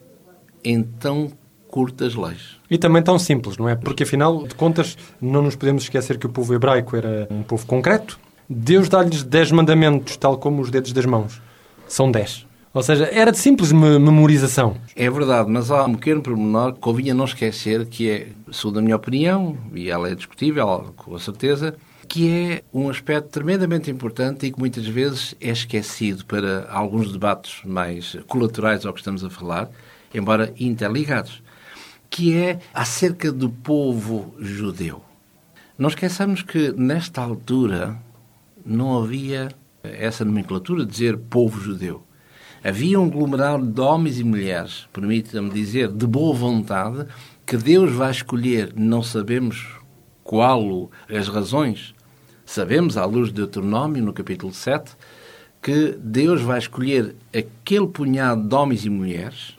em 0.63 0.81
tão 0.81 1.31
curtas 1.67 2.15
leis. 2.15 2.59
E 2.69 2.77
também 2.77 3.03
tão 3.03 3.17
simples, 3.19 3.57
não 3.57 3.67
é? 3.69 3.75
Porque 3.75 4.03
afinal 4.03 4.47
de 4.47 4.55
contas, 4.55 4.97
não 5.21 5.41
nos 5.41 5.55
podemos 5.55 5.83
esquecer 5.83 6.17
que 6.17 6.25
o 6.25 6.29
povo 6.29 6.53
hebraico 6.53 6.95
era 6.95 7.27
um 7.29 7.43
povo 7.43 7.65
concreto. 7.65 8.19
Deus 8.49 8.89
dá-lhes 8.89 9.23
dez 9.23 9.51
mandamentos, 9.51 10.17
tal 10.17 10.37
como 10.37 10.61
os 10.61 10.69
dedos 10.69 10.91
das 10.91 11.05
mãos. 11.05 11.41
São 11.87 12.11
dez. 12.11 12.45
Ou 12.73 12.81
seja, 12.81 13.05
era 13.11 13.31
de 13.31 13.37
simples 13.37 13.71
memorização. 13.71 14.75
É 14.95 15.07
verdade, 15.07 15.47
mas 15.47 15.69
há 15.69 15.85
um 15.85 15.93
pequeno 15.93 16.23
pormenor 16.23 16.73
que 16.73 16.79
convinha 16.79 17.13
não 17.13 17.25
esquecer, 17.25 17.85
que 17.85 18.09
é, 18.09 18.27
segundo 18.51 18.79
a 18.79 18.81
minha 18.81 18.95
opinião, 18.95 19.55
e 19.75 19.91
ela 19.91 20.09
é 20.09 20.15
discutível, 20.15 20.91
com 20.95 21.19
certeza, 21.19 21.75
que 22.07 22.31
é 22.31 22.63
um 22.73 22.89
aspecto 22.89 23.29
tremendamente 23.29 23.91
importante 23.91 24.47
e 24.47 24.51
que 24.51 24.59
muitas 24.59 24.87
vezes 24.87 25.35
é 25.39 25.51
esquecido 25.51 26.25
para 26.25 26.67
alguns 26.71 27.11
debates 27.11 27.61
mais 27.63 28.17
colaterais 28.27 28.85
ao 28.87 28.93
que 28.93 29.01
estamos 29.01 29.23
a 29.23 29.29
falar, 29.29 29.69
embora 30.11 30.51
interligados, 30.59 31.43
que 32.09 32.35
é 32.35 32.59
acerca 32.73 33.31
do 33.31 33.51
povo 33.51 34.33
judeu. 34.39 34.99
Não 35.77 35.89
esqueçamos 35.89 36.41
que, 36.41 36.71
nesta 36.71 37.21
altura, 37.21 37.97
não 38.65 38.99
havia 38.99 39.49
essa 39.83 40.25
nomenclatura 40.25 40.85
de 40.85 40.91
dizer 40.91 41.17
povo 41.17 41.59
judeu. 41.59 42.03
Havia 42.63 42.97
um 42.97 43.07
aglomerado 43.07 43.67
de 43.67 43.81
homens 43.81 44.19
e 44.21 44.23
mulheres, 44.23 44.87
permita-me 44.93 45.49
dizer, 45.49 45.89
de 45.89 46.07
boa 46.07 46.33
vontade, 46.33 47.05
que 47.45 47.57
Deus 47.57 47.91
vai 47.91 48.09
escolher, 48.09 48.71
não 48.73 49.03
sabemos 49.03 49.67
qual 50.23 50.89
as 51.09 51.27
razões, 51.27 51.93
sabemos, 52.45 52.95
à 52.95 53.03
luz 53.03 53.27
de 53.27 53.33
Deuteronômio, 53.33 54.01
no 54.01 54.13
capítulo 54.13 54.53
7, 54.53 54.95
que 55.61 55.97
Deus 55.99 56.41
vai 56.41 56.57
escolher 56.57 57.13
aquele 57.37 57.87
punhado 57.87 58.47
de 58.47 58.55
homens 58.55 58.85
e 58.85 58.89
mulheres 58.89 59.57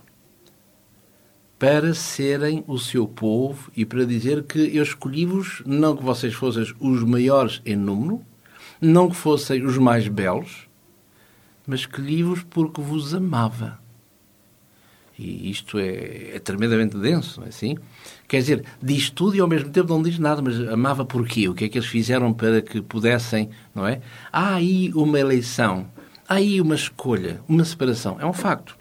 para 1.58 1.92
serem 1.92 2.64
o 2.66 2.78
seu 2.78 3.06
povo 3.06 3.70
e 3.76 3.84
para 3.84 4.06
dizer 4.06 4.44
que 4.44 4.74
eu 4.74 4.82
escolhi-vos, 4.82 5.62
não 5.66 5.94
que 5.94 6.02
vocês 6.02 6.32
fossem 6.32 6.74
os 6.80 7.04
maiores 7.04 7.60
em 7.66 7.76
número, 7.76 8.22
não 8.80 9.10
que 9.10 9.16
fossem 9.16 9.62
os 9.62 9.76
mais 9.76 10.08
belos, 10.08 10.66
mas 11.66 11.80
escolhi-vos 11.80 12.42
porque 12.42 12.80
vos 12.80 13.14
amava. 13.14 13.78
E 15.18 15.48
isto 15.48 15.78
é, 15.78 16.34
é, 16.34 16.38
tremendamente 16.40 16.96
denso, 16.98 17.38
não 17.38 17.46
é 17.46 17.50
assim? 17.50 17.76
Quer 18.26 18.38
dizer, 18.38 18.64
diz 18.82 19.10
tudo 19.10 19.36
e 19.36 19.40
ao 19.40 19.46
mesmo 19.46 19.70
tempo 19.70 19.88
não 19.88 20.02
diz 20.02 20.18
nada, 20.18 20.42
mas 20.42 20.58
amava 20.68 21.04
porquê? 21.04 21.48
O 21.48 21.54
que 21.54 21.64
é 21.64 21.68
que 21.68 21.78
eles 21.78 21.88
fizeram 21.88 22.32
para 22.32 22.60
que 22.60 22.82
pudessem, 22.82 23.48
não 23.72 23.86
é? 23.86 24.00
Há 24.32 24.54
aí 24.54 24.90
uma 24.92 25.18
eleição, 25.18 25.86
há 26.28 26.34
aí 26.34 26.60
uma 26.60 26.74
escolha, 26.74 27.40
uma 27.48 27.64
separação. 27.64 28.16
É 28.18 28.26
um 28.26 28.32
facto. 28.32 28.76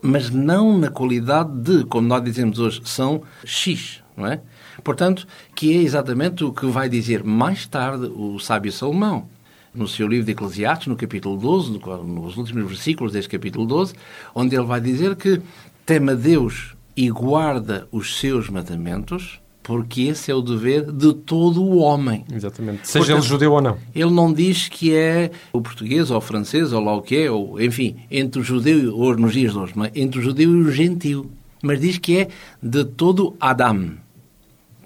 Mas 0.00 0.30
não 0.30 0.78
na 0.78 0.88
qualidade 0.88 1.50
de, 1.60 1.84
como 1.84 2.06
nós 2.06 2.22
dizemos 2.22 2.60
hoje, 2.60 2.80
são 2.84 3.22
X, 3.44 4.04
não 4.16 4.26
é? 4.26 4.40
Portanto, 4.84 5.26
que 5.54 5.76
é 5.76 5.82
exatamente 5.82 6.44
o 6.44 6.52
que 6.52 6.66
vai 6.66 6.88
dizer 6.88 7.24
mais 7.24 7.66
tarde 7.66 8.06
o 8.06 8.38
sábio 8.38 8.70
Salomão 8.70 9.28
no 9.74 9.86
seu 9.86 10.06
livro 10.06 10.26
de 10.26 10.32
Eclesiastes, 10.32 10.88
no 10.88 10.96
capítulo 10.96 11.36
12, 11.36 11.80
nos 12.04 12.36
últimos 12.36 12.68
versículos 12.68 13.12
deste 13.12 13.30
capítulo 13.30 13.66
12, 13.66 13.94
onde 14.34 14.56
ele 14.56 14.64
vai 14.64 14.80
dizer 14.80 15.16
que 15.16 15.40
teme 15.86 16.12
a 16.12 16.14
Deus 16.14 16.74
e 16.96 17.08
guarda 17.10 17.86
os 17.92 18.18
seus 18.18 18.48
mandamentos, 18.48 19.40
porque 19.62 20.02
esse 20.02 20.30
é 20.30 20.34
o 20.34 20.40
dever 20.40 20.90
de 20.90 21.14
todo 21.14 21.62
o 21.62 21.78
homem. 21.78 22.24
Exatamente. 22.32 22.88
Seja 22.88 22.98
Portanto, 22.98 23.22
ele 23.22 23.28
judeu 23.28 23.52
ou 23.52 23.62
não. 23.62 23.78
Ele 23.94 24.10
não 24.10 24.32
diz 24.32 24.68
que 24.68 24.94
é 24.94 25.30
o 25.52 25.60
português 25.60 26.10
ou 26.10 26.18
o 26.18 26.20
francês 26.20 26.72
ou 26.72 26.82
lá 26.82 26.94
o 26.94 27.02
que 27.02 27.16
é, 27.16 27.30
ou, 27.30 27.60
enfim, 27.60 27.96
entre 28.10 28.40
o 28.40 28.44
judeu, 28.44 28.96
ou 28.96 29.16
nos 29.16 29.32
dias 29.32 29.52
de 29.52 29.58
hoje, 29.58 29.74
entre 29.94 30.18
o 30.18 30.22
judeu 30.22 30.50
e 30.50 30.62
o 30.62 30.72
gentil. 30.72 31.30
Mas 31.62 31.80
diz 31.80 31.98
que 31.98 32.18
é 32.18 32.28
de 32.62 32.84
todo 32.84 33.36
Adam 33.38 33.92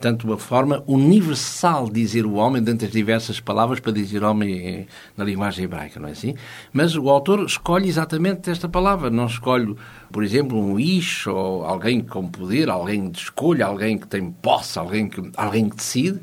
portanto, 0.05 0.25
uma 0.25 0.37
forma 0.37 0.85
universal 0.87 1.87
de 1.87 1.95
dizer 2.03 2.27
o 2.27 2.35
homem, 2.35 2.63
dentre 2.63 2.87
as 2.87 2.93
diversas 2.93 3.41
palavras 3.41 3.81
para 3.81 3.91
dizer 3.91 4.23
homem 4.23 4.87
na 5.17 5.25
linguagem 5.25 5.65
hebraica, 5.65 5.99
não 5.99 6.09
é 6.09 6.13
assim? 6.13 6.35
Mas 6.75 6.95
o 6.95 7.09
autor 7.09 7.43
escolhe 7.47 7.89
exatamente 7.89 8.51
esta 8.51 8.69
palavra, 8.69 9.09
não 9.09 9.25
escolhe, 9.25 9.75
por 10.13 10.23
exemplo, 10.23 10.59
um 10.59 10.79
ish, 10.79 11.27
ou 11.27 11.65
alguém 11.65 12.03
com 12.03 12.29
poder, 12.29 12.69
alguém 12.69 13.09
de 13.09 13.19
escolha, 13.19 13.65
alguém 13.65 13.97
que 13.97 14.07
tem 14.07 14.31
posse, 14.31 14.79
alguém 14.79 15.09
que, 15.09 15.23
alguém 15.39 15.71
que 15.71 15.77
decide. 15.77 16.21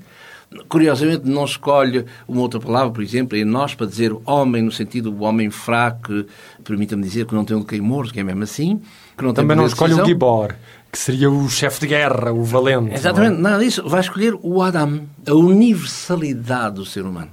Curiosamente, 0.67 1.27
não 1.27 1.45
escolhe 1.45 2.05
uma 2.27 2.41
outra 2.41 2.59
palavra, 2.59 2.91
por 2.91 3.01
exemplo, 3.01 3.35
em 3.35 3.45
nós, 3.45 3.73
para 3.73 3.87
dizer 3.87 4.13
homem, 4.25 4.61
no 4.61 4.71
sentido 4.71 5.09
do 5.09 5.23
homem 5.23 5.49
fraco, 5.49 6.25
permita-me 6.63 7.01
dizer 7.01 7.25
que 7.25 7.33
não 7.33 7.45
tem 7.45 7.55
um 7.55 7.63
quem 7.63 7.81
morto, 7.81 8.13
que 8.13 8.19
é 8.19 8.23
mesmo 8.23 8.43
assim. 8.43 8.79
Que 9.17 9.23
não 9.23 9.33
Também 9.33 9.55
não 9.55 9.65
escolhe 9.65 9.93
o 9.93 10.05
Gibor 10.05 10.53
que 10.91 10.99
seria 10.99 11.31
o 11.31 11.49
chefe 11.49 11.79
de 11.79 11.87
guerra, 11.87 12.33
o 12.33 12.43
valente. 12.43 12.93
Exatamente, 12.93 13.37
é? 13.37 13.41
nada 13.41 13.63
disso. 13.63 13.87
Vai 13.87 14.01
escolher 14.01 14.37
o 14.41 14.61
Adam, 14.61 15.03
a 15.25 15.33
universalidade 15.33 16.75
do 16.75 16.85
ser 16.85 17.05
humano. 17.05 17.31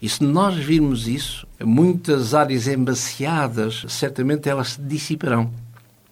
E 0.00 0.08
se 0.08 0.22
nós 0.22 0.56
virmos 0.56 1.08
isso, 1.08 1.46
muitas 1.64 2.34
áreas 2.34 2.66
embaciadas, 2.66 3.84
certamente 3.88 4.48
elas 4.48 4.72
se 4.72 4.82
dissiparão. 4.82 5.50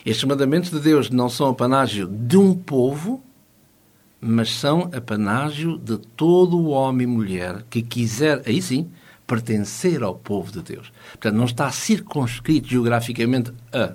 Estes 0.07 0.25
mandamentos 0.25 0.71
de 0.71 0.81
Deus 0.81 1.11
não 1.11 1.29
são 1.29 1.49
apanágio 1.49 2.07
de 2.07 2.37
um 2.37 2.55
povo, 2.55 3.23
mas 4.21 4.55
são 4.55 4.89
apanágio 4.95 5.77
de 5.77 5.99
todo 5.99 6.57
o 6.57 6.69
homem 6.69 7.05
e 7.05 7.11
mulher 7.11 7.65
que 7.69 7.83
quiser, 7.83 8.43
aí 8.47 8.63
sim, 8.63 8.91
pertencer 9.27 10.03
ao 10.03 10.15
povo 10.15 10.51
de 10.51 10.63
Deus. 10.63 10.93
Portanto, 11.11 11.35
não 11.35 11.45
está 11.45 11.71
circunscrito 11.71 12.69
geograficamente 12.69 13.53
a 13.73 13.93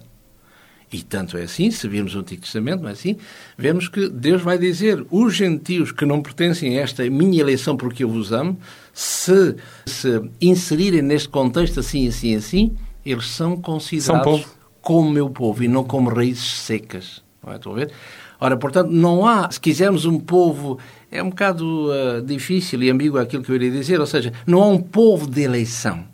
e 0.92 1.02
tanto 1.02 1.38
é 1.38 1.44
assim, 1.44 1.72
se 1.72 1.88
virmos 1.88 2.16
o 2.16 2.20
Antigo 2.20 2.42
Testamento, 2.42 2.82
não 2.82 2.90
é 2.90 2.94
assim? 2.94 3.18
Vemos 3.58 3.88
que 3.88 4.08
Deus 4.08 4.42
vai 4.42 4.58
dizer: 4.58 5.06
os 5.10 5.36
gentios 5.36 5.92
que 5.92 6.06
não 6.06 6.22
pertencem 6.22 6.78
a 6.78 6.82
esta 6.82 7.10
minha 7.10 7.42
eleição 7.42 7.76
porque 7.76 8.04
eu 8.04 8.10
vos 8.10 8.32
amo, 8.32 8.58
se 8.94 9.56
se 9.86 10.22
inserirem 10.40 11.02
neste 11.02 11.30
contexto 11.30 11.80
assim, 11.80 12.08
assim, 12.08 12.36
assim, 12.36 12.78
eles 13.06 13.28
são 13.28 13.58
considerados 13.58 14.42
são 14.42 14.52
como 14.82 15.10
meu 15.10 15.30
povo 15.30 15.64
e 15.64 15.68
não 15.68 15.84
como 15.84 16.10
raízes 16.10 16.60
secas. 16.60 17.24
Não 17.44 17.54
é? 17.54 17.56
Estão 17.56 17.72
a 17.72 17.76
ver? 17.76 17.92
Ora, 18.40 18.58
portanto, 18.58 18.90
não 18.90 19.26
há, 19.26 19.50
se 19.50 19.60
quisermos 19.60 20.06
um 20.06 20.20
povo, 20.20 20.78
é 21.10 21.24
um 21.24 21.30
bocado 21.30 21.90
uh, 21.90 22.22
difícil 22.22 22.84
e 22.84 22.90
ambíguo 22.90 23.18
aquilo 23.18 23.42
que 23.44 23.50
eu 23.50 23.56
iria 23.56 23.72
dizer, 23.72 24.00
ou 24.00 24.06
seja, 24.06 24.34
não 24.46 24.62
há 24.62 24.68
um 24.68 24.80
povo 24.80 25.30
de 25.30 25.42
eleição 25.42 26.06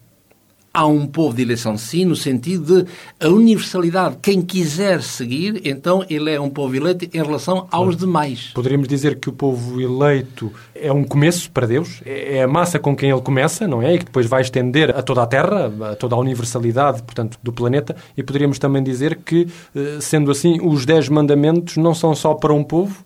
há 0.73 0.85
um 0.85 1.05
povo 1.05 1.35
de 1.35 1.41
eleição 1.41 1.77
sim, 1.77 2.05
no 2.05 2.15
sentido 2.15 2.83
de 2.83 2.91
a 3.19 3.27
universalidade. 3.27 4.17
Quem 4.21 4.41
quiser 4.41 5.01
seguir, 5.01 5.61
então 5.65 6.05
ele 6.09 6.31
é 6.31 6.39
um 6.39 6.49
povo 6.49 6.75
eleito 6.75 7.05
em 7.05 7.21
relação 7.21 7.67
aos 7.71 7.95
demais. 7.95 8.51
Poderíamos 8.53 8.87
dizer 8.87 9.19
que 9.19 9.29
o 9.29 9.33
povo 9.33 9.81
eleito 9.81 10.51
é 10.73 10.91
um 10.91 11.03
começo 11.03 11.51
para 11.51 11.67
Deus, 11.67 12.01
é 12.05 12.43
a 12.43 12.47
massa 12.47 12.79
com 12.79 12.95
quem 12.95 13.09
ele 13.09 13.21
começa, 13.21 13.67
não 13.67 13.81
é? 13.81 13.95
E 13.95 13.99
que 13.99 14.05
depois 14.05 14.25
vai 14.25 14.41
estender 14.41 14.95
a 14.95 15.01
toda 15.01 15.23
a 15.23 15.27
Terra, 15.27 15.71
a 15.91 15.95
toda 15.95 16.15
a 16.15 16.19
universalidade, 16.19 17.03
portanto, 17.03 17.37
do 17.43 17.51
planeta. 17.51 17.95
E 18.15 18.23
poderíamos 18.23 18.57
também 18.57 18.83
dizer 18.83 19.17
que, 19.17 19.47
eh, 19.75 19.97
sendo 19.99 20.31
assim, 20.31 20.59
os 20.61 20.85
dez 20.85 21.09
mandamentos 21.09 21.77
não 21.77 21.93
são 21.93 22.15
só 22.15 22.33
para 22.33 22.53
um 22.53 22.63
povo, 22.63 23.03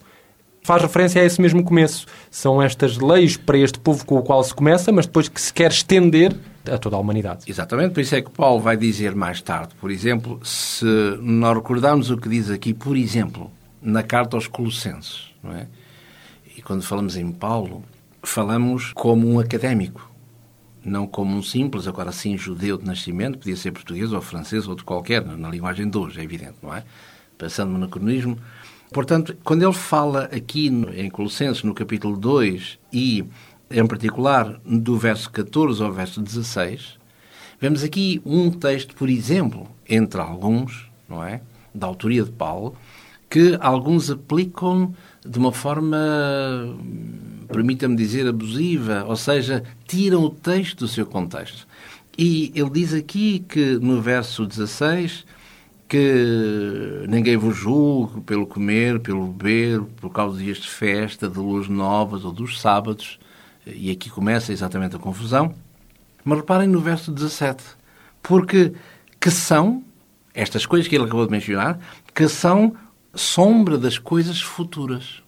faz 0.65 0.81
referência 0.81 1.21
a 1.21 1.25
esse 1.25 1.39
mesmo 1.39 1.63
começo. 1.63 2.07
São 2.31 2.59
estas 2.59 2.97
leis 2.97 3.37
para 3.37 3.55
este 3.55 3.77
povo 3.77 4.03
com 4.03 4.17
o 4.17 4.23
qual 4.23 4.43
se 4.43 4.51
começa, 4.51 4.91
mas 4.91 5.05
depois 5.05 5.29
que 5.29 5.39
se 5.39 5.53
quer 5.53 5.69
estender 5.69 6.35
a 6.67 6.75
toda 6.79 6.95
a 6.95 6.99
humanidade. 6.99 7.45
Exatamente, 7.47 7.93
por 7.93 7.99
isso 7.99 8.15
é 8.15 8.21
que 8.23 8.31
Paulo 8.31 8.59
vai 8.59 8.75
dizer 8.75 9.13
mais 9.13 9.39
tarde, 9.43 9.75
por 9.79 9.91
exemplo, 9.91 10.39
se 10.43 10.85
nós 11.21 11.55
recordarmos 11.55 12.09
o 12.09 12.17
que 12.17 12.27
diz 12.27 12.49
aqui, 12.49 12.73
por 12.73 12.97
exemplo, 12.97 13.51
na 13.79 14.01
carta 14.01 14.35
aos 14.35 14.47
Colossenses, 14.47 15.31
não 15.43 15.53
é? 15.53 15.67
E 16.57 16.63
quando 16.63 16.81
falamos 16.81 17.15
em 17.15 17.31
Paulo, 17.31 17.83
falamos 18.23 18.91
como 18.93 19.31
um 19.31 19.39
académico, 19.39 20.09
não 20.83 21.05
como 21.05 21.37
um 21.37 21.43
simples, 21.43 21.87
agora 21.87 22.11
sim, 22.11 22.35
judeu 22.35 22.75
de 22.75 22.85
nascimento, 22.85 23.37
podia 23.37 23.55
ser 23.55 23.71
português 23.71 24.11
ou 24.11 24.19
francês 24.19 24.67
ou 24.67 24.73
de 24.73 24.83
qualquer, 24.83 25.23
na 25.23 25.47
linguagem 25.47 25.87
de 25.87 25.95
hoje, 25.95 26.19
é 26.19 26.23
evidente, 26.23 26.55
não 26.63 26.73
é? 26.73 26.83
Passando 27.37 27.69
no 27.69 27.75
anacronismo. 27.75 28.39
Portanto, 28.95 29.35
quando 29.43 29.61
ele 29.61 29.73
fala 29.73 30.29
aqui 30.31 30.67
em 30.67 31.09
Colossenses, 31.09 31.63
no 31.63 31.73
capítulo 31.73 32.15
2, 32.15 32.79
e 32.93 33.25
em 33.69 33.85
particular 33.85 34.57
do 34.65 34.97
verso 34.97 35.29
14 35.31 35.83
ao 35.83 35.91
verso 35.91 36.21
16, 36.21 36.97
vemos 37.59 37.83
aqui 37.83 38.21
um 38.25 38.49
texto, 38.49 38.95
por 38.95 39.09
exemplo, 39.09 39.67
entre 39.89 40.21
alguns, 40.21 40.89
não 41.09 41.21
é? 41.21 41.41
Da 41.73 41.87
autoria 41.87 42.23
de 42.23 42.31
Paulo, 42.31 42.73
que 43.29 43.57
alguns 43.59 44.09
aplicam 44.09 44.95
de 45.27 45.37
uma 45.39 45.51
forma, 45.51 45.97
permita-me 47.49 47.97
dizer, 47.97 48.25
abusiva, 48.25 49.03
ou 49.05 49.17
seja, 49.17 49.61
tiram 49.85 50.23
o 50.23 50.29
texto 50.29 50.85
do 50.85 50.87
seu 50.87 51.05
contexto. 51.05 51.67
E 52.17 52.49
ele 52.55 52.69
diz 52.69 52.93
aqui 52.93 53.39
que 53.39 53.75
no 53.75 54.01
verso 54.01 54.45
16 54.45 55.25
que 55.87 57.05
ninguém 57.07 57.37
vos 57.37 57.55
julgue 57.55 58.21
pelo 58.21 58.47
comer, 58.47 58.99
pelo 58.99 59.27
beber, 59.27 59.81
por 59.97 60.09
causa 60.09 60.37
de 60.37 60.45
dias 60.45 60.57
de 60.57 60.67
festa, 60.67 61.29
de 61.29 61.37
luz 61.37 61.67
novas 61.67 62.25
ou 62.25 62.31
dos 62.31 62.59
sábados, 62.59 63.19
e 63.65 63.91
aqui 63.91 64.09
começa 64.09 64.51
exatamente 64.51 64.95
a 64.95 64.99
confusão. 64.99 65.53
Mas 66.23 66.39
reparem 66.39 66.67
no 66.67 66.79
verso 66.79 67.11
17, 67.11 67.63
porque 68.21 68.73
que 69.19 69.29
são 69.29 69.83
estas 70.33 70.65
coisas 70.65 70.87
que 70.87 70.95
ele 70.95 71.05
acabou 71.05 71.25
de 71.25 71.31
mencionar, 71.31 71.79
que 72.13 72.27
são 72.27 72.75
sombra 73.13 73.77
das 73.77 73.97
coisas 73.97 74.41
futuras. 74.41 75.23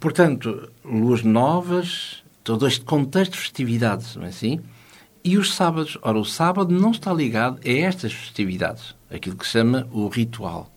Portanto, 0.00 0.70
luas 0.84 1.22
novas, 1.22 2.24
todo 2.42 2.66
este 2.66 2.84
contexto 2.84 3.32
de 3.32 3.38
festividades, 3.38 4.16
não 4.16 4.24
é 4.24 4.28
assim? 4.28 4.60
E 5.24 5.38
os 5.38 5.54
sábados. 5.54 5.96
Ora, 6.02 6.18
o 6.18 6.24
sábado 6.24 6.74
não 6.74 6.90
está 6.90 7.12
ligado 7.12 7.58
a 7.64 7.70
estas 7.70 8.12
festividades, 8.12 8.94
aquilo 9.10 9.36
que 9.36 9.46
se 9.46 9.52
chama 9.52 9.86
o 9.92 10.08
ritual. 10.08 10.68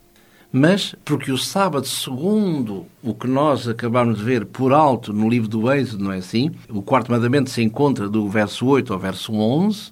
Mas 0.51 0.95
porque 1.03 1.31
o 1.31 1.37
sábado, 1.37 1.85
segundo 1.85 2.85
o 3.03 3.13
que 3.13 3.27
nós 3.27 3.67
acabamos 3.67 4.19
de 4.19 4.23
ver 4.23 4.45
por 4.45 4.71
alto 4.71 5.11
no 5.11 5.27
livro 5.27 5.49
do 5.49 5.69
Êxodo, 5.69 6.03
não 6.05 6.13
é 6.13 6.19
assim? 6.19 6.51
O 6.69 6.81
quarto 6.81 7.11
mandamento 7.11 7.49
se 7.49 7.61
encontra 7.61 8.07
do 8.07 8.29
verso 8.29 8.65
8 8.65 8.93
ao 8.93 8.99
verso 8.99 9.33
11, 9.33 9.91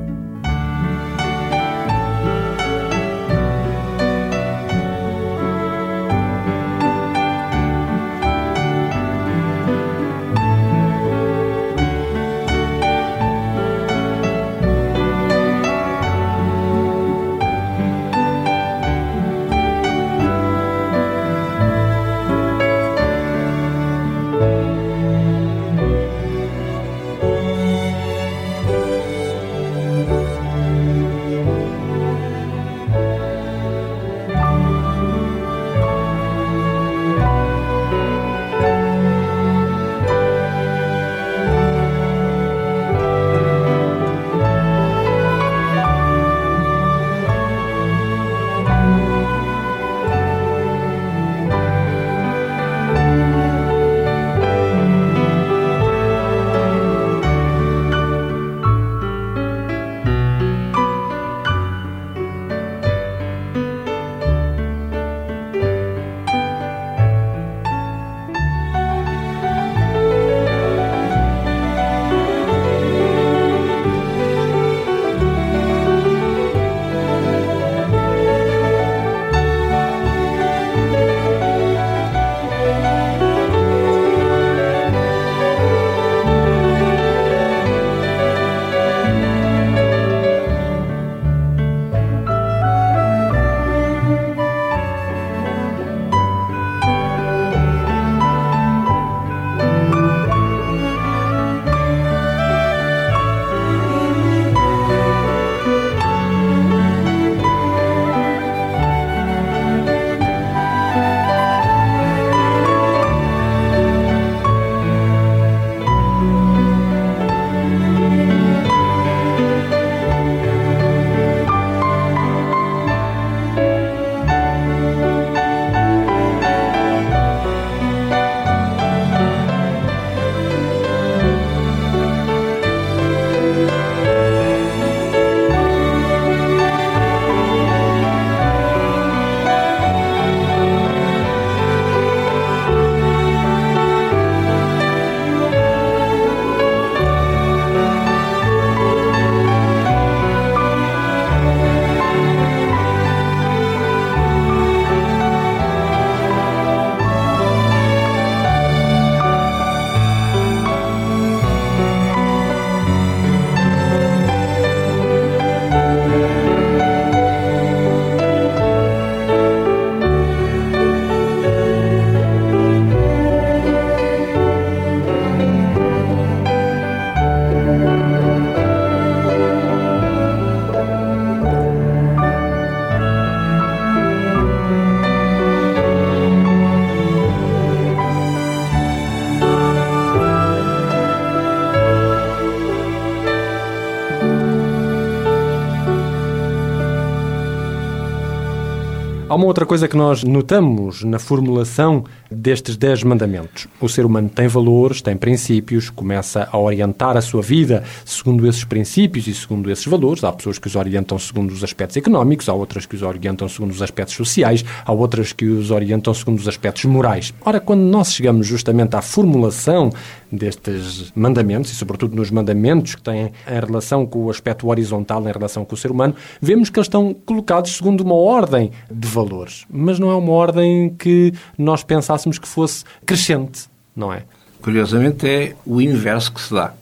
Há 199.36 199.38
uma 199.38 199.48
outra 199.48 199.66
coisa 199.66 199.86
que 199.86 199.98
nós 199.98 200.24
notamos 200.24 201.04
na 201.04 201.18
formulação 201.18 202.04
destes 202.46 202.76
dez 202.76 203.02
mandamentos. 203.02 203.66
O 203.80 203.88
ser 203.88 204.06
humano 204.06 204.28
tem 204.28 204.46
valores, 204.46 205.02
tem 205.02 205.16
princípios, 205.16 205.90
começa 205.90 206.48
a 206.52 206.56
orientar 206.56 207.16
a 207.16 207.20
sua 207.20 207.42
vida 207.42 207.82
segundo 208.04 208.46
esses 208.46 208.62
princípios 208.62 209.26
e 209.26 209.34
segundo 209.34 209.68
esses 209.68 209.84
valores. 209.84 210.22
Há 210.22 210.32
pessoas 210.32 210.56
que 210.56 210.68
os 210.68 210.76
orientam 210.76 211.18
segundo 211.18 211.50
os 211.50 211.64
aspectos 211.64 211.96
económicos, 211.96 212.48
há 212.48 212.52
outras 212.52 212.86
que 212.86 212.94
os 212.94 213.02
orientam 213.02 213.48
segundo 213.48 213.72
os 213.72 213.82
aspectos 213.82 214.14
sociais, 214.14 214.64
há 214.84 214.92
outras 214.92 215.32
que 215.32 215.44
os 215.44 215.72
orientam 215.72 216.14
segundo 216.14 216.38
os 216.38 216.46
aspectos 216.46 216.84
morais. 216.84 217.34
Ora, 217.44 217.58
quando 217.58 217.80
nós 217.80 218.12
chegamos 218.12 218.46
justamente 218.46 218.94
à 218.94 219.02
formulação 219.02 219.90
destes 220.30 221.12
mandamentos, 221.16 221.72
e 221.72 221.74
sobretudo 221.74 222.14
nos 222.14 222.30
mandamentos 222.30 222.94
que 222.94 223.02
têm 223.02 223.32
em 223.48 223.60
relação 223.66 224.06
com 224.06 224.26
o 224.26 224.30
aspecto 224.30 224.68
horizontal, 224.68 225.20
em 225.22 225.32
relação 225.32 225.64
com 225.64 225.74
o 225.74 225.76
ser 225.76 225.90
humano, 225.90 226.14
vemos 226.40 226.70
que 226.70 226.78
eles 226.78 226.86
estão 226.86 227.12
colocados 227.12 227.76
segundo 227.76 228.02
uma 228.02 228.14
ordem 228.14 228.70
de 228.88 229.08
valores. 229.08 229.64
Mas 229.68 229.98
não 229.98 230.12
é 230.12 230.14
uma 230.14 230.32
ordem 230.32 230.94
que 230.96 231.32
nós 231.58 231.82
pensássemos 231.82 232.35
que 232.38 232.48
fosse 232.48 232.84
crescente, 233.04 233.68
não 233.94 234.12
é? 234.12 234.24
Curiosamente, 234.62 235.28
é 235.28 235.54
o 235.64 235.80
inverso 235.80 236.32
que 236.32 236.40
se 236.40 236.52
dá. 236.52 236.72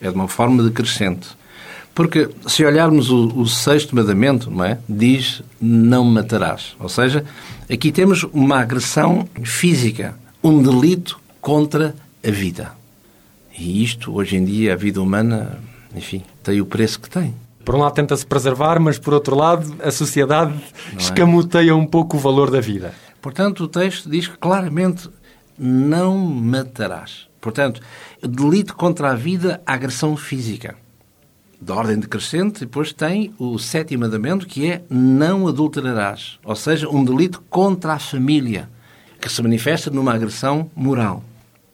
É 0.00 0.08
de 0.08 0.14
uma 0.14 0.28
forma 0.28 0.62
decrescente. 0.62 1.28
Porque 1.94 2.28
se 2.46 2.64
olharmos 2.64 3.10
o, 3.10 3.26
o, 3.36 3.46
sexto 3.46 3.94
mandamento, 3.94 4.50
não 4.50 4.64
é? 4.64 4.78
Diz 4.88 5.42
não 5.60 6.04
matarás. 6.04 6.74
Ou 6.78 6.88
seja, 6.88 7.24
aqui 7.70 7.90
temos 7.92 8.24
uma 8.32 8.60
agressão 8.60 9.28
física, 9.42 10.14
um 10.42 10.62
delito 10.62 11.20
contra 11.40 11.94
a 12.26 12.30
vida. 12.30 12.72
E 13.58 13.82
isto, 13.82 14.14
hoje 14.14 14.36
em 14.36 14.44
dia, 14.44 14.72
a 14.72 14.76
vida 14.76 15.02
humana, 15.02 15.58
enfim, 15.94 16.22
tem 16.42 16.60
o 16.60 16.66
preço 16.66 17.00
que 17.00 17.10
tem. 17.10 17.34
Por 17.64 17.74
um 17.74 17.78
lado 17.78 17.94
tenta-se 17.94 18.24
preservar, 18.24 18.80
mas 18.80 18.98
por 18.98 19.12
outro 19.12 19.36
lado 19.36 19.76
a 19.82 19.90
sociedade 19.90 20.54
é? 20.92 20.96
escamoteia 20.96 21.76
um 21.76 21.84
pouco 21.84 22.16
o 22.16 22.20
valor 22.20 22.50
da 22.50 22.60
vida. 22.60 22.94
Portanto, 23.20 23.64
o 23.64 23.68
texto 23.68 24.08
diz 24.08 24.26
claramente 24.28 25.08
não 25.58 26.16
matarás. 26.16 27.28
Portanto, 27.40 27.80
delito 28.22 28.74
contra 28.74 29.10
a 29.10 29.14
vida, 29.14 29.62
agressão 29.66 30.16
física. 30.16 30.76
de 31.60 31.72
ordem 31.72 31.98
decrescente, 31.98 32.60
depois 32.60 32.90
tem 32.90 33.34
o 33.38 33.58
sétimo 33.58 34.04
mandamento, 34.04 34.46
que 34.46 34.70
é 34.70 34.82
não 34.88 35.46
adulterarás, 35.46 36.38
ou 36.42 36.56
seja, 36.56 36.88
um 36.88 37.04
delito 37.04 37.42
contra 37.50 37.92
a 37.92 37.98
família, 37.98 38.70
que 39.20 39.28
se 39.28 39.42
manifesta 39.42 39.90
numa 39.90 40.14
agressão 40.14 40.70
moral. 40.74 41.22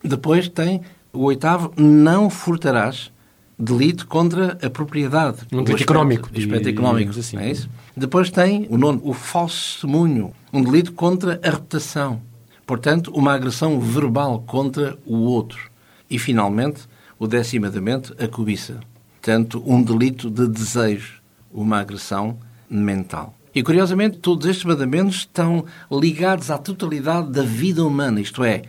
Depois 0.03 0.49
tem 0.49 0.83
o 1.13 1.23
oitavo, 1.23 1.73
não 1.77 2.29
furtarás, 2.29 3.13
delito 3.59 4.07
contra 4.07 4.59
a 4.62 4.69
propriedade. 4.69 5.38
Um 5.53 5.62
delito 5.62 5.83
económico. 5.83 6.31
Aspecto 6.37 6.69
económico, 6.69 7.19
assim. 7.19 7.38
é 7.38 7.51
isso? 7.51 7.69
Depois 7.97 8.31
tem 8.31 8.66
o 8.69 8.77
nono, 8.77 9.01
o 9.03 9.14
falso 9.14 9.73
testemunho, 9.73 10.33
um 10.53 10.62
delito 10.62 10.92
contra 10.92 11.40
a 11.42 11.51
reputação. 11.51 12.21
Portanto, 12.66 13.11
uma 13.14 13.33
agressão 13.33 13.81
verbal 13.81 14.40
contra 14.40 14.99
o 15.07 15.16
outro. 15.16 15.71
E, 16.11 16.19
finalmente, 16.19 16.83
o 17.19 17.27
décimo 17.27 17.66
mandamento, 17.66 18.14
a 18.19 18.29
cobiça. 18.29 18.81
Portanto, 19.21 19.62
um 19.66 19.83
delito 19.83 20.29
de 20.29 20.47
desejo, 20.49 21.21
uma 21.53 21.81
agressão 21.81 22.38
mental. 22.69 23.35
E, 23.55 23.62
curiosamente, 23.62 24.19
todos 24.19 24.47
estes 24.47 24.64
mandamentos 24.64 25.16
estão 25.16 25.64
ligados 25.90 26.51
à 26.51 26.59
totalidade 26.59 27.31
da 27.31 27.42
vida 27.42 27.85
humana, 27.85 28.21
isto 28.21 28.45
é, 28.45 28.62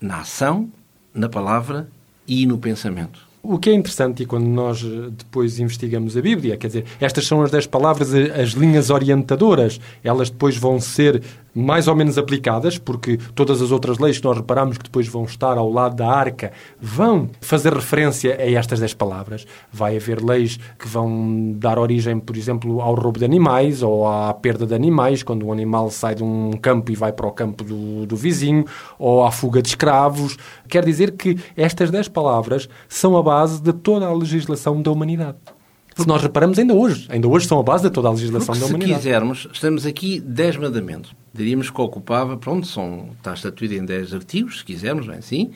na 0.00 0.20
ação, 0.20 0.70
na 1.12 1.28
palavra 1.28 1.88
e 2.26 2.46
no 2.46 2.58
pensamento. 2.58 3.27
O 3.50 3.58
que 3.58 3.70
é 3.70 3.72
interessante, 3.72 4.24
e 4.24 4.26
quando 4.26 4.44
nós 4.44 4.84
eh, 4.84 5.08
depois 5.10 5.58
investigamos 5.58 6.14
a 6.18 6.20
Bíblia, 6.20 6.58
quer 6.58 6.66
dizer, 6.66 6.84
estas 7.00 7.26
são 7.26 7.40
as 7.40 7.50
dez 7.50 7.66
palavras, 7.66 8.12
eh, 8.12 8.42
as 8.42 8.50
linhas 8.50 8.90
orientadoras, 8.90 9.80
elas 10.04 10.28
depois 10.28 10.54
vão 10.58 10.78
ser 10.78 11.22
mais 11.58 11.88
ou 11.88 11.96
menos 11.96 12.16
aplicadas, 12.16 12.78
porque 12.78 13.18
todas 13.34 13.60
as 13.60 13.72
outras 13.72 13.98
leis 13.98 14.18
que 14.18 14.24
nós 14.24 14.36
reparamos 14.36 14.78
que 14.78 14.84
depois 14.84 15.08
vão 15.08 15.24
estar 15.24 15.58
ao 15.58 15.70
lado 15.70 15.96
da 15.96 16.08
arca 16.08 16.52
vão 16.80 17.28
fazer 17.40 17.72
referência 17.72 18.36
a 18.38 18.50
estas 18.50 18.78
dez 18.78 18.94
palavras. 18.94 19.44
Vai 19.72 19.96
haver 19.96 20.22
leis 20.22 20.58
que 20.78 20.86
vão 20.86 21.52
dar 21.56 21.78
origem, 21.78 22.20
por 22.20 22.36
exemplo, 22.36 22.80
ao 22.80 22.94
roubo 22.94 23.18
de 23.18 23.24
animais 23.24 23.82
ou 23.82 24.06
à 24.06 24.32
perda 24.32 24.66
de 24.66 24.74
animais, 24.74 25.22
quando 25.22 25.46
um 25.46 25.52
animal 25.52 25.90
sai 25.90 26.14
de 26.14 26.22
um 26.22 26.52
campo 26.52 26.92
e 26.92 26.94
vai 26.94 27.12
para 27.12 27.26
o 27.26 27.32
campo 27.32 27.64
do, 27.64 28.06
do 28.06 28.16
vizinho, 28.16 28.64
ou 28.98 29.24
à 29.24 29.32
fuga 29.32 29.60
de 29.60 29.68
escravos. 29.68 30.36
Quer 30.68 30.84
dizer 30.84 31.12
que 31.12 31.36
estas 31.56 31.90
dez 31.90 32.06
palavras 32.06 32.68
são 32.88 33.16
a 33.16 33.22
base 33.22 33.60
de 33.60 33.72
toda 33.72 34.06
a 34.06 34.12
legislação 34.12 34.80
da 34.80 34.92
humanidade. 34.92 35.57
Se 35.98 36.06
nós 36.06 36.22
reparamos, 36.22 36.58
ainda 36.60 36.74
hoje. 36.74 37.06
Ainda 37.10 37.26
hoje 37.26 37.48
são 37.48 37.58
a 37.58 37.62
base 37.62 37.82
de 37.82 37.90
toda 37.90 38.06
a 38.06 38.12
legislação 38.12 38.54
Porque 38.54 38.60
da 38.60 38.66
humanidade. 38.66 39.02
Se 39.02 39.08
quisermos, 39.08 39.48
estamos 39.52 39.84
aqui 39.84 40.20
dez 40.20 40.56
mandamentos. 40.56 41.12
Diríamos 41.34 41.70
que 41.70 41.80
ocupava, 41.80 42.36
pronto, 42.36 42.68
são, 42.68 43.10
está 43.18 43.34
estatuído 43.34 43.74
em 43.74 43.84
dez 43.84 44.14
artigos, 44.14 44.58
se 44.58 44.64
quisermos, 44.64 45.08
não 45.08 45.14
é 45.14 45.18
assim? 45.18 45.50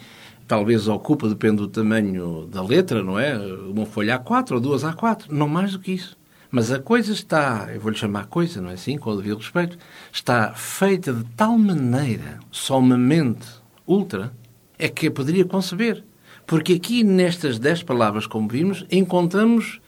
Talvez 0.48 0.88
ocupa, 0.88 1.28
depende 1.28 1.59
do 1.59 1.68
tamanho 1.68 2.48
da 2.50 2.61
letra, 2.61 3.05
não 3.05 3.20
é? 3.20 3.37
Uma 3.37 3.87
folha 3.87 4.18
A4 4.18 4.52
ou 4.52 4.61
duas 4.61 4.83
A4, 4.83 5.26
não 5.31 5.46
mais 5.46 5.72
do 5.72 5.78
que 5.78 5.92
isso. 5.92 6.18
Mas 6.50 6.72
a 6.72 6.78
coisa 6.81 7.12
está, 7.12 7.68
eu 7.72 7.81
vou-lhe 7.81 7.96
chamar 7.96 8.26
coisa, 8.26 8.61
não 8.61 8.70
é 8.70 8.74
assim, 8.74 8.98
com 8.98 9.11
o 9.11 9.16
devido 9.16 9.38
respeito, 9.38 9.78
está 10.12 10.52
feita 10.55 11.12
de 11.12 11.24
tal 11.37 11.57
maneira, 11.57 12.40
somente 12.50 13.46
ultra, 13.87 14.33
é 14.76 14.88
que 14.88 15.07
eu 15.07 15.12
poderia 15.12 15.44
conceber. 15.44 16.05
Porque 16.44 16.72
aqui, 16.72 17.05
nestas 17.05 17.61
dez 17.61 17.83
palavras, 17.83 18.26
como 18.26 18.48
vimos, 18.48 18.85
encontramos 18.90 19.81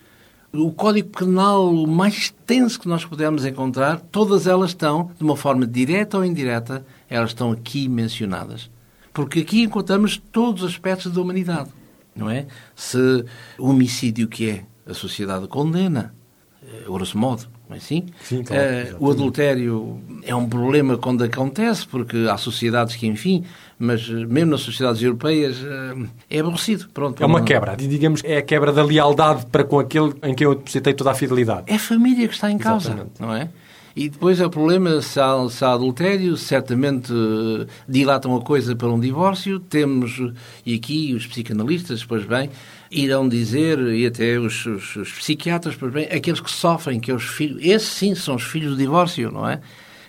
o 0.55 0.73
Código 0.73 1.09
Penal 1.09 1.73
mais 1.87 2.15
extenso 2.15 2.79
que 2.79 2.89
nós 2.89 3.05
pudermos 3.05 3.45
encontrar, 3.45 4.01
todas 4.01 4.47
elas 4.47 4.71
estão, 4.71 5.11
de 5.19 5.25
uma 5.25 5.37
forma 5.37 5.67
direta 5.67 6.17
ou 6.17 6.25
indireta, 6.25 6.87
elas 7.09 7.31
estão 7.31 7.51
aqui 7.51 7.89
mencionadas. 7.89 8.71
Porque 9.13 9.41
aqui 9.41 9.63
encontramos 9.63 10.17
todos 10.31 10.63
os 10.63 10.71
aspectos 10.71 11.13
da 11.13 11.21
humanidade, 11.21 11.71
não 12.15 12.31
é? 12.31 12.47
Se 12.75 13.25
o 13.59 13.69
homicídio 13.71 14.29
que 14.29 14.49
é, 14.49 14.65
a 14.87 14.95
sociedade 14.95 15.49
condena, 15.49 16.15
eh, 16.63 16.85
grosso 16.87 17.19
modo, 17.19 17.49
não 17.69 17.75
é 17.75 17.79
assim? 17.79 18.05
Sim, 18.23 18.43
claro, 18.43 18.63
uh, 18.63 19.07
o 19.07 19.11
adultério 19.11 20.01
é 20.23 20.35
um 20.35 20.49
problema 20.49 20.99
quando 20.99 21.25
acontece, 21.25 21.87
porque 21.87 22.27
há 22.31 22.37
sociedades 22.37 22.97
que, 22.97 23.07
enfim, 23.07 23.45
mas 23.79 24.09
mesmo 24.09 24.53
nas 24.53 24.61
sociedades 24.61 25.03
europeias 25.03 25.59
uh, 25.61 26.09
é 26.29 26.41
aborrecido. 26.41 26.89
Pronto, 26.93 27.23
é 27.23 27.27
uma 27.27 27.43
quebra, 27.43 27.77
digamos, 27.77 28.23
é 28.25 28.37
a 28.37 28.43
quebra 28.43 28.73
da 28.73 28.85
lealdade 28.85 29.47
para 29.47 29.65
com 29.65 29.79
aquele 29.79 30.13
em 30.23 30.35
quem 30.35 30.47
eu 30.47 30.55
depositei 30.55 30.93
toda 30.93 31.11
a 31.11 31.15
fidelidade. 31.15 31.65
É 31.67 31.77
a 31.77 31.79
família 31.79 32.29
que 32.29 32.35
está 32.35 32.51
em 32.51 32.59
causa, 32.59 32.89
Exatamente. 32.89 33.21
não 33.21 33.35
é? 33.35 33.49
E 33.97 34.09
depois 34.09 34.41
é 34.41 34.47
o 34.47 34.51
problema, 34.51 35.01
se 35.01 35.21
há, 35.21 35.49
se 35.49 35.65
há 35.65 35.73
adultério, 35.73 36.37
certamente 36.37 37.13
uh, 37.13 37.65
dilatam 37.89 38.35
a 38.35 38.43
coisa 38.43 38.75
para 38.75 38.89
um 38.89 38.99
divórcio. 38.99 39.61
Temos, 39.61 40.21
e 40.67 40.75
aqui 40.75 41.15
os 41.15 41.27
psicanalistas, 41.29 42.05
pois 42.05 42.25
bem, 42.25 42.51
irão 42.95 43.29
dizer, 43.29 43.79
e 43.79 44.07
até 44.07 44.39
os, 44.39 44.65
os, 44.67 44.97
os 44.97 45.13
psiquiatras, 45.13 45.75
bem, 45.75 46.07
aqueles 46.07 46.41
que 46.41 46.51
sofrem, 46.51 47.01
que 47.01 47.11
é 47.11 47.15
os 47.15 47.25
filhos, 47.25 47.59
esses 47.63 47.89
sim 47.89 48.15
são 48.15 48.37
os 48.37 48.43
filhos 48.43 48.73
do 48.73 48.77
divórcio, 48.77 49.31
não 49.31 49.49
é? 49.49 49.61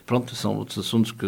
Pronto, 0.05 0.35
são 0.35 0.55
outros 0.55 0.77
assuntos 0.77 1.11
que, 1.11 1.27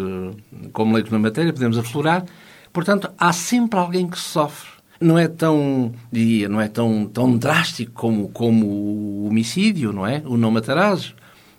como 0.72 0.94
leigos 0.94 1.10
na 1.10 1.18
matéria, 1.18 1.52
podemos 1.52 1.76
aflorar. 1.76 2.24
Portanto, 2.72 3.10
há 3.18 3.32
sempre 3.32 3.78
alguém 3.78 4.08
que 4.08 4.18
sofre. 4.18 4.68
Não 5.00 5.18
é 5.18 5.26
tão, 5.26 5.92
diria, 6.10 6.48
não 6.48 6.60
é 6.60 6.68
tão, 6.68 7.06
tão 7.06 7.36
drástico 7.36 7.92
como, 7.92 8.28
como 8.28 8.66
o 8.66 9.26
homicídio, 9.26 9.92
não 9.92 10.06
é? 10.06 10.22
O 10.24 10.36
não 10.36 10.50
matarás 10.50 11.14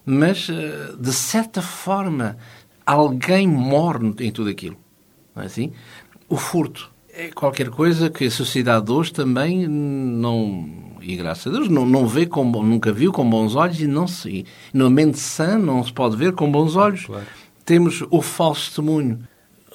mas 0.09 0.49
eh, 0.49 0.95
de 0.99 1.13
certa 1.13 1.61
forma 1.61 2.35
alguém 2.83 3.47
morre 3.47 4.11
em 4.21 4.31
tudo 4.31 4.49
aquilo. 4.49 4.75
Não 5.35 5.43
é 5.43 5.45
assim? 5.45 5.71
O 6.27 6.35
furto 6.35 6.91
é 7.19 7.29
qualquer 7.31 7.69
coisa 7.69 8.09
que 8.09 8.25
a 8.25 8.31
sociedade 8.31 8.85
de 8.85 8.91
hoje 8.93 9.11
também 9.11 9.67
não, 9.67 10.69
e 11.01 11.17
graças 11.17 11.47
a 11.47 11.57
Deus, 11.57 11.67
não, 11.67 11.85
não 11.85 12.07
vê 12.07 12.25
com, 12.25 12.45
nunca 12.45 12.93
viu 12.93 13.11
com 13.11 13.29
bons 13.29 13.55
olhos 13.55 13.81
e 13.81 13.87
não 13.87 14.07
se, 14.07 14.45
na 14.73 14.89
mente 14.89 15.19
sã 15.19 15.57
não 15.57 15.83
se 15.83 15.91
pode 15.91 16.15
ver 16.15 16.31
com 16.31 16.49
bons 16.49 16.77
olhos. 16.77 17.05
Claro. 17.05 17.25
Temos 17.65 18.03
o 18.09 18.21
falso 18.21 18.67
testemunho. 18.67 19.19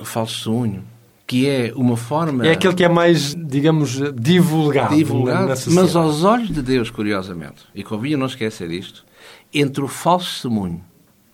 O 0.00 0.04
falso 0.04 0.36
testemunho 0.36 0.84
que 1.26 1.48
é 1.48 1.72
uma 1.74 1.96
forma... 1.96 2.46
É 2.46 2.52
aquele 2.52 2.74
que 2.74 2.84
é 2.84 2.88
mais, 2.88 3.34
digamos, 3.34 3.98
divulgado. 4.14 4.94
Divulgado, 4.94 5.54
mas 5.70 5.96
aos 5.96 6.22
olhos 6.22 6.50
de 6.50 6.60
Deus, 6.60 6.90
curiosamente, 6.90 7.64
e 7.74 7.82
convinha 7.82 8.16
não 8.18 8.26
esquecer 8.26 8.70
isto, 8.70 9.06
entre 9.52 9.82
o 9.82 9.88
falso 9.88 10.30
testemunho, 10.32 10.84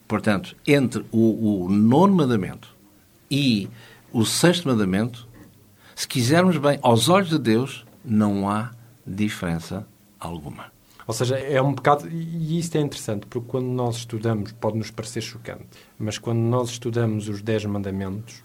portanto, 0.07 0.55
entre 0.65 1.05
o, 1.11 1.65
o 1.65 1.69
nono 1.69 2.15
mandamento 2.15 2.69
e 3.29 3.69
o 4.13 4.25
sexto 4.25 4.69
mandamento, 4.69 5.29
se 6.01 6.09
quisermos 6.09 6.57
bem, 6.57 6.79
aos 6.81 7.11
olhos 7.11 7.29
de 7.29 7.39
Deus, 7.39 7.85
não 8.03 8.49
há 8.49 8.71
diferença 9.07 9.87
alguma. 10.19 10.73
Ou 11.07 11.13
seja, 11.13 11.37
é 11.37 11.61
um 11.61 11.75
pecado, 11.75 12.09
e 12.09 12.59
isto 12.59 12.79
é 12.79 12.81
interessante, 12.81 13.27
porque 13.27 13.47
quando 13.47 13.67
nós 13.67 13.97
estudamos, 13.97 14.51
pode-nos 14.53 14.91
parecer 14.91 15.21
chocante, 15.21 15.67
mas 15.99 16.17
quando 16.17 16.39
nós 16.39 16.71
estudamos 16.71 17.29
os 17.29 17.43
Dez 17.43 17.67
Mandamentos, 17.67 18.43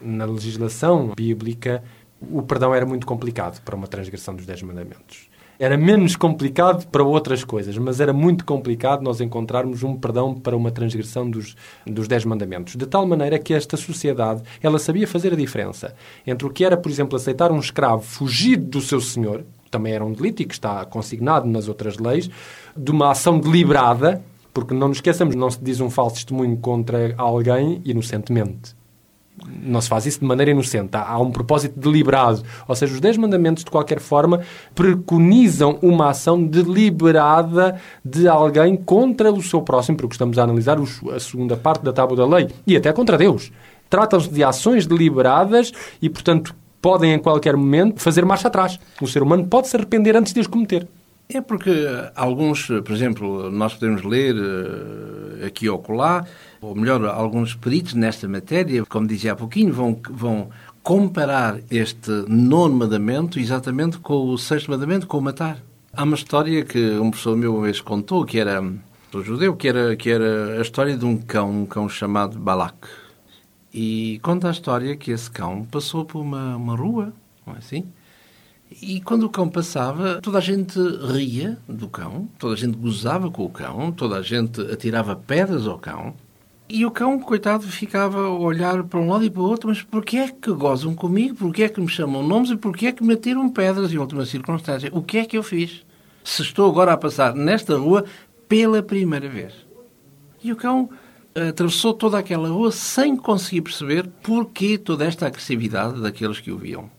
na 0.00 0.24
legislação 0.24 1.12
bíblica, 1.16 1.82
o 2.20 2.40
perdão 2.40 2.72
era 2.72 2.86
muito 2.86 3.04
complicado 3.04 3.60
para 3.62 3.74
uma 3.74 3.88
transgressão 3.88 4.36
dos 4.36 4.46
Dez 4.46 4.62
Mandamentos 4.62 5.28
era 5.62 5.78
menos 5.78 6.16
complicado 6.16 6.88
para 6.88 7.04
outras 7.04 7.44
coisas, 7.44 7.78
mas 7.78 8.00
era 8.00 8.12
muito 8.12 8.44
complicado 8.44 9.00
nós 9.00 9.20
encontrarmos 9.20 9.84
um 9.84 9.94
perdão 9.94 10.34
para 10.34 10.56
uma 10.56 10.72
transgressão 10.72 11.30
dos, 11.30 11.54
dos 11.86 12.08
Dez 12.08 12.24
Mandamentos. 12.24 12.74
De 12.74 12.84
tal 12.84 13.06
maneira 13.06 13.38
que 13.38 13.54
esta 13.54 13.76
sociedade, 13.76 14.42
ela 14.60 14.76
sabia 14.80 15.06
fazer 15.06 15.32
a 15.32 15.36
diferença 15.36 15.94
entre 16.26 16.48
o 16.48 16.50
que 16.50 16.64
era, 16.64 16.76
por 16.76 16.90
exemplo, 16.90 17.14
aceitar 17.14 17.52
um 17.52 17.60
escravo 17.60 18.02
fugido 18.02 18.64
do 18.64 18.80
seu 18.80 19.00
senhor, 19.00 19.44
também 19.70 19.92
era 19.92 20.04
um 20.04 20.12
delito 20.12 20.42
e 20.42 20.46
que 20.46 20.54
está 20.54 20.84
consignado 20.84 21.46
nas 21.46 21.68
outras 21.68 21.96
leis, 21.96 22.28
de 22.76 22.90
uma 22.90 23.12
ação 23.12 23.38
deliberada, 23.38 24.20
porque 24.52 24.74
não 24.74 24.88
nos 24.88 24.96
esqueçamos, 24.96 25.36
não 25.36 25.48
se 25.48 25.62
diz 25.62 25.78
um 25.78 25.88
falso 25.88 26.16
testemunho 26.16 26.56
contra 26.56 27.14
alguém 27.16 27.80
inocentemente 27.84 28.81
não 29.62 29.80
se 29.80 29.88
faz 29.88 30.06
isso 30.06 30.20
de 30.20 30.26
maneira 30.26 30.50
inocente. 30.50 30.90
Há, 30.92 31.18
um 31.18 31.30
propósito 31.30 31.78
deliberado. 31.78 32.42
Ou 32.66 32.74
seja, 32.74 32.94
os 32.94 33.00
Dez 33.00 33.16
Mandamentos, 33.16 33.64
de 33.64 33.70
qualquer 33.70 34.00
forma, 34.00 34.40
preconizam 34.74 35.78
uma 35.82 36.10
ação 36.10 36.42
deliberada 36.42 37.80
de 38.04 38.28
alguém 38.28 38.76
contra 38.76 39.32
o 39.32 39.42
seu 39.42 39.62
próximo, 39.62 39.96
porque 39.96 40.14
estamos 40.14 40.38
a 40.38 40.44
analisar 40.44 40.78
a 40.78 41.20
segunda 41.20 41.56
parte 41.56 41.82
da 41.82 41.92
tábua 41.92 42.16
da 42.16 42.26
lei, 42.26 42.48
e 42.66 42.76
até 42.76 42.92
contra 42.92 43.18
Deus. 43.18 43.52
Tratam-se 43.88 44.30
de 44.30 44.42
ações 44.42 44.86
deliberadas 44.86 45.72
e, 46.00 46.08
portanto, 46.08 46.54
podem 46.80 47.12
em 47.12 47.18
qualquer 47.18 47.56
momento 47.56 48.00
fazer 48.00 48.24
marcha 48.24 48.48
atrás. 48.48 48.78
O 49.00 49.06
ser 49.06 49.22
humano 49.22 49.46
pode 49.46 49.68
se 49.68 49.76
arrepender 49.76 50.16
antes 50.16 50.32
de 50.32 50.40
as 50.40 50.46
cometer. 50.46 50.86
É 51.34 51.40
porque 51.40 51.70
alguns, 52.14 52.66
por 52.66 52.92
exemplo, 52.92 53.50
nós 53.50 53.72
podemos 53.72 54.02
ler 54.02 54.34
uh, 54.36 55.46
aqui 55.46 55.66
ou 55.66 55.78
colar, 55.78 56.28
ou 56.60 56.74
melhor, 56.74 57.06
alguns 57.06 57.54
peritos 57.54 57.94
nesta 57.94 58.28
matéria, 58.28 58.84
como 58.84 59.06
dizia 59.06 59.32
há 59.32 59.36
pouquinho, 59.36 59.72
vão, 59.72 59.98
vão 60.10 60.50
comparar 60.82 61.58
este 61.70 62.10
nono 62.28 62.74
mandamento 62.74 63.38
exatamente 63.38 63.98
com 63.98 64.28
o 64.28 64.36
sexto 64.36 64.70
mandamento, 64.70 65.06
com 65.06 65.16
o 65.16 65.22
matar. 65.22 65.56
Há 65.94 66.02
uma 66.02 66.16
história 66.16 66.62
que 66.66 66.90
um 66.98 67.10
professor 67.10 67.34
meu 67.34 67.54
uma 67.54 67.62
vez 67.62 67.80
contou, 67.80 68.26
que 68.26 68.38
era 68.38 68.60
um 68.60 69.22
judeu, 69.22 69.56
que 69.56 69.68
era, 69.68 69.96
que 69.96 70.10
era 70.10 70.58
a 70.58 70.60
história 70.60 70.98
de 70.98 71.06
um 71.06 71.16
cão, 71.16 71.62
um 71.62 71.66
cão 71.66 71.88
chamado 71.88 72.38
Balak. 72.38 72.88
E 73.72 74.20
conta 74.22 74.48
a 74.48 74.50
história 74.50 74.94
que 74.96 75.10
esse 75.10 75.30
cão 75.30 75.64
passou 75.64 76.04
por 76.04 76.20
uma, 76.20 76.56
uma 76.56 76.76
rua, 76.76 77.14
não 77.46 77.54
é 77.54 77.58
assim? 77.58 77.86
E 78.80 79.00
quando 79.00 79.24
o 79.24 79.30
cão 79.30 79.48
passava, 79.48 80.20
toda 80.20 80.38
a 80.38 80.40
gente 80.40 80.78
ria 81.12 81.58
do 81.68 81.88
cão, 81.88 82.28
toda 82.38 82.54
a 82.54 82.56
gente 82.56 82.76
gozava 82.76 83.30
com 83.30 83.44
o 83.44 83.50
cão, 83.50 83.92
toda 83.92 84.16
a 84.16 84.22
gente 84.22 84.60
atirava 84.60 85.16
pedras 85.16 85.66
ao 85.66 85.78
cão. 85.78 86.14
E 86.68 86.86
o 86.86 86.90
cão, 86.90 87.18
coitado, 87.20 87.64
ficava 87.64 88.18
a 88.18 88.30
olhar 88.30 88.82
para 88.84 88.98
um 88.98 89.10
lado 89.10 89.24
e 89.24 89.30
para 89.30 89.42
o 89.42 89.44
outro, 89.44 89.68
mas 89.68 89.82
porquê 89.82 90.16
é 90.18 90.28
que 90.28 90.50
gozam 90.52 90.94
comigo? 90.94 91.34
Porquê 91.34 91.64
é 91.64 91.68
que 91.68 91.80
me 91.80 91.88
chamam 91.88 92.26
nomes 92.26 92.50
e 92.50 92.56
porquê 92.56 92.86
é 92.86 92.92
que 92.92 93.04
me 93.04 93.14
atiram 93.14 93.48
pedras 93.50 93.92
em 93.92 93.98
última 93.98 94.24
circunstância? 94.24 94.88
O 94.92 95.02
que 95.02 95.18
é 95.18 95.24
que 95.26 95.36
eu 95.36 95.42
fiz? 95.42 95.84
Se 96.24 96.40
estou 96.40 96.70
agora 96.70 96.92
a 96.92 96.96
passar 96.96 97.34
nesta 97.34 97.76
rua 97.76 98.04
pela 98.48 98.82
primeira 98.82 99.28
vez. 99.28 99.52
E 100.42 100.50
o 100.50 100.56
cão 100.56 100.88
atravessou 101.34 101.94
toda 101.94 102.18
aquela 102.18 102.48
rua 102.48 102.72
sem 102.72 103.16
conseguir 103.16 103.62
perceber 103.62 104.06
porquê 104.22 104.78
toda 104.78 105.04
esta 105.04 105.26
agressividade 105.26 106.00
daqueles 106.00 106.40
que 106.40 106.52
o 106.52 106.58
viam. 106.58 106.90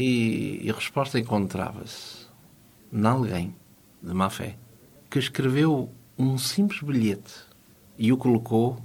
E, 0.00 0.60
e 0.62 0.70
a 0.70 0.74
resposta 0.74 1.18
encontrava-se 1.18 2.28
em 2.92 3.04
alguém 3.04 3.52
de 4.00 4.14
má 4.14 4.30
fé 4.30 4.56
que 5.10 5.18
escreveu 5.18 5.90
um 6.16 6.38
simples 6.38 6.80
bilhete 6.82 7.34
e 7.98 8.12
o 8.12 8.16
colocou 8.16 8.78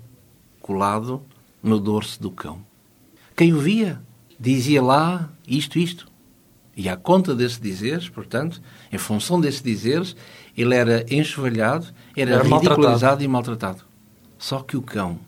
colado 0.59 1.21
no 1.61 1.79
dorso 1.79 2.19
do 2.19 2.31
cão. 2.31 2.65
Quem 3.35 3.53
o 3.53 3.59
via 3.59 4.01
dizia 4.39 4.81
lá 4.81 5.29
isto, 5.47 5.77
isto. 5.77 6.11
E 6.75 6.89
à 6.89 6.97
conta 6.97 7.35
desses 7.35 7.59
dizeres, 7.59 8.09
portanto, 8.09 8.59
em 8.91 8.97
função 8.97 9.39
desses 9.39 9.61
dizeres, 9.61 10.15
ele 10.57 10.73
era 10.73 11.05
enxovalhado, 11.13 11.93
era, 12.17 12.31
era 12.31 12.43
ridicularizado 12.43 12.87
maltratado. 12.89 13.23
e 13.23 13.27
maltratado. 13.27 13.83
Só 14.39 14.63
que 14.63 14.75
o 14.75 14.81
cão, 14.81 15.19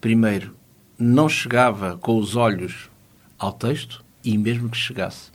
primeiro, 0.00 0.54
não 0.96 1.28
chegava 1.28 1.96
com 1.96 2.16
os 2.16 2.36
olhos 2.36 2.88
ao 3.36 3.52
texto 3.52 4.04
e, 4.24 4.36
mesmo 4.36 4.68
que 4.68 4.76
chegasse, 4.76 5.30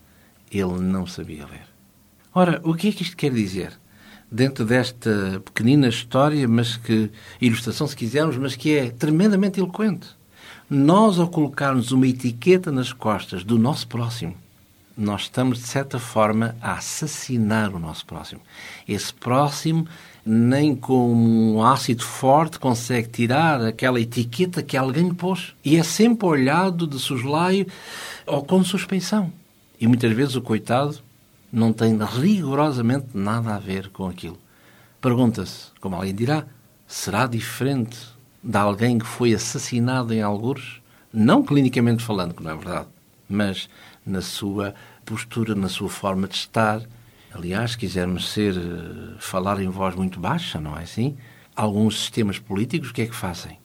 ele 0.51 0.79
não 0.79 1.05
sabia 1.05 1.45
ler. 1.45 1.65
Ora, 2.33 2.59
o 2.63 2.73
que 2.73 2.89
é 2.89 2.91
que 2.91 3.03
isto 3.03 3.15
quer 3.15 3.31
dizer? 3.31 3.71
Dentro 4.31 4.65
desta 4.65 5.41
pequenina 5.45 5.87
história, 5.87 6.47
mas 6.47 6.75
que, 6.77 7.09
ilustração 7.39 7.87
se 7.87 7.95
quisermos, 7.95 8.37
mas 8.37 8.55
que 8.55 8.75
é 8.75 8.89
tremendamente 8.89 9.59
eloquente. 9.59 10.07
Nós, 10.69 11.19
ao 11.19 11.27
colocarmos 11.27 11.91
uma 11.91 12.07
etiqueta 12.07 12.71
nas 12.71 12.91
costas 12.91 13.43
do 13.43 13.57
nosso 13.57 13.87
próximo, 13.87 14.35
nós 14.97 15.23
estamos, 15.23 15.59
de 15.59 15.67
certa 15.67 15.99
forma, 15.99 16.55
a 16.61 16.73
assassinar 16.73 17.73
o 17.73 17.79
nosso 17.79 18.05
próximo. 18.05 18.41
Esse 18.87 19.13
próximo 19.13 19.87
nem 20.25 20.75
com 20.75 21.13
um 21.13 21.61
ácido 21.61 22.03
forte 22.03 22.57
consegue 22.57 23.09
tirar 23.09 23.61
aquela 23.61 23.99
etiqueta 23.99 24.63
que 24.63 24.75
alguém 24.75 25.09
lhe 25.09 25.13
pôs. 25.13 25.53
E 25.63 25.75
é 25.77 25.83
sempre 25.83 26.25
olhado 26.25 26.87
de 26.87 26.97
soslaio 26.97 27.67
ou 28.25 28.43
com 28.43 28.63
suspeição. 28.63 29.31
E 29.79 29.87
muitas 29.87 30.11
vezes 30.11 30.35
o 30.35 30.41
coitado 30.41 30.99
não 31.51 31.71
tem 31.71 31.97
rigorosamente 31.97 33.07
nada 33.13 33.55
a 33.55 33.59
ver 33.59 33.89
com 33.89 34.07
aquilo. 34.07 34.37
Pergunta-se, 35.01 35.71
como 35.79 35.95
alguém 35.95 36.13
dirá, 36.13 36.45
será 36.87 37.27
diferente 37.27 37.97
de 38.43 38.57
alguém 38.57 38.97
que 38.97 39.05
foi 39.05 39.33
assassinado 39.33 40.13
em 40.13 40.21
algures? 40.21 40.81
Não 41.13 41.43
clinicamente 41.43 42.03
falando, 42.03 42.33
que 42.33 42.43
não 42.43 42.51
é 42.51 42.55
verdade, 42.55 42.87
mas 43.29 43.69
na 44.05 44.21
sua 44.21 44.73
postura, 45.05 45.55
na 45.55 45.69
sua 45.69 45.89
forma 45.89 46.27
de 46.27 46.35
estar, 46.35 46.81
Aliás, 47.35 47.71
se 47.71 47.77
quisermos 47.77 48.31
ser, 48.31 48.55
eh, 48.55 49.15
falar 49.19 49.59
em 49.59 49.67
voz 49.67 49.93
muito 49.93 50.21
baixa, 50.21 50.61
não 50.61 50.77
é 50.77 50.83
assim? 50.83 51.17
Alguns 51.53 51.99
sistemas 51.99 52.39
políticos, 52.39 52.91
o 52.91 52.93
que 52.93 53.01
é 53.01 53.07
que 53.07 53.15
fazem? 53.15 53.59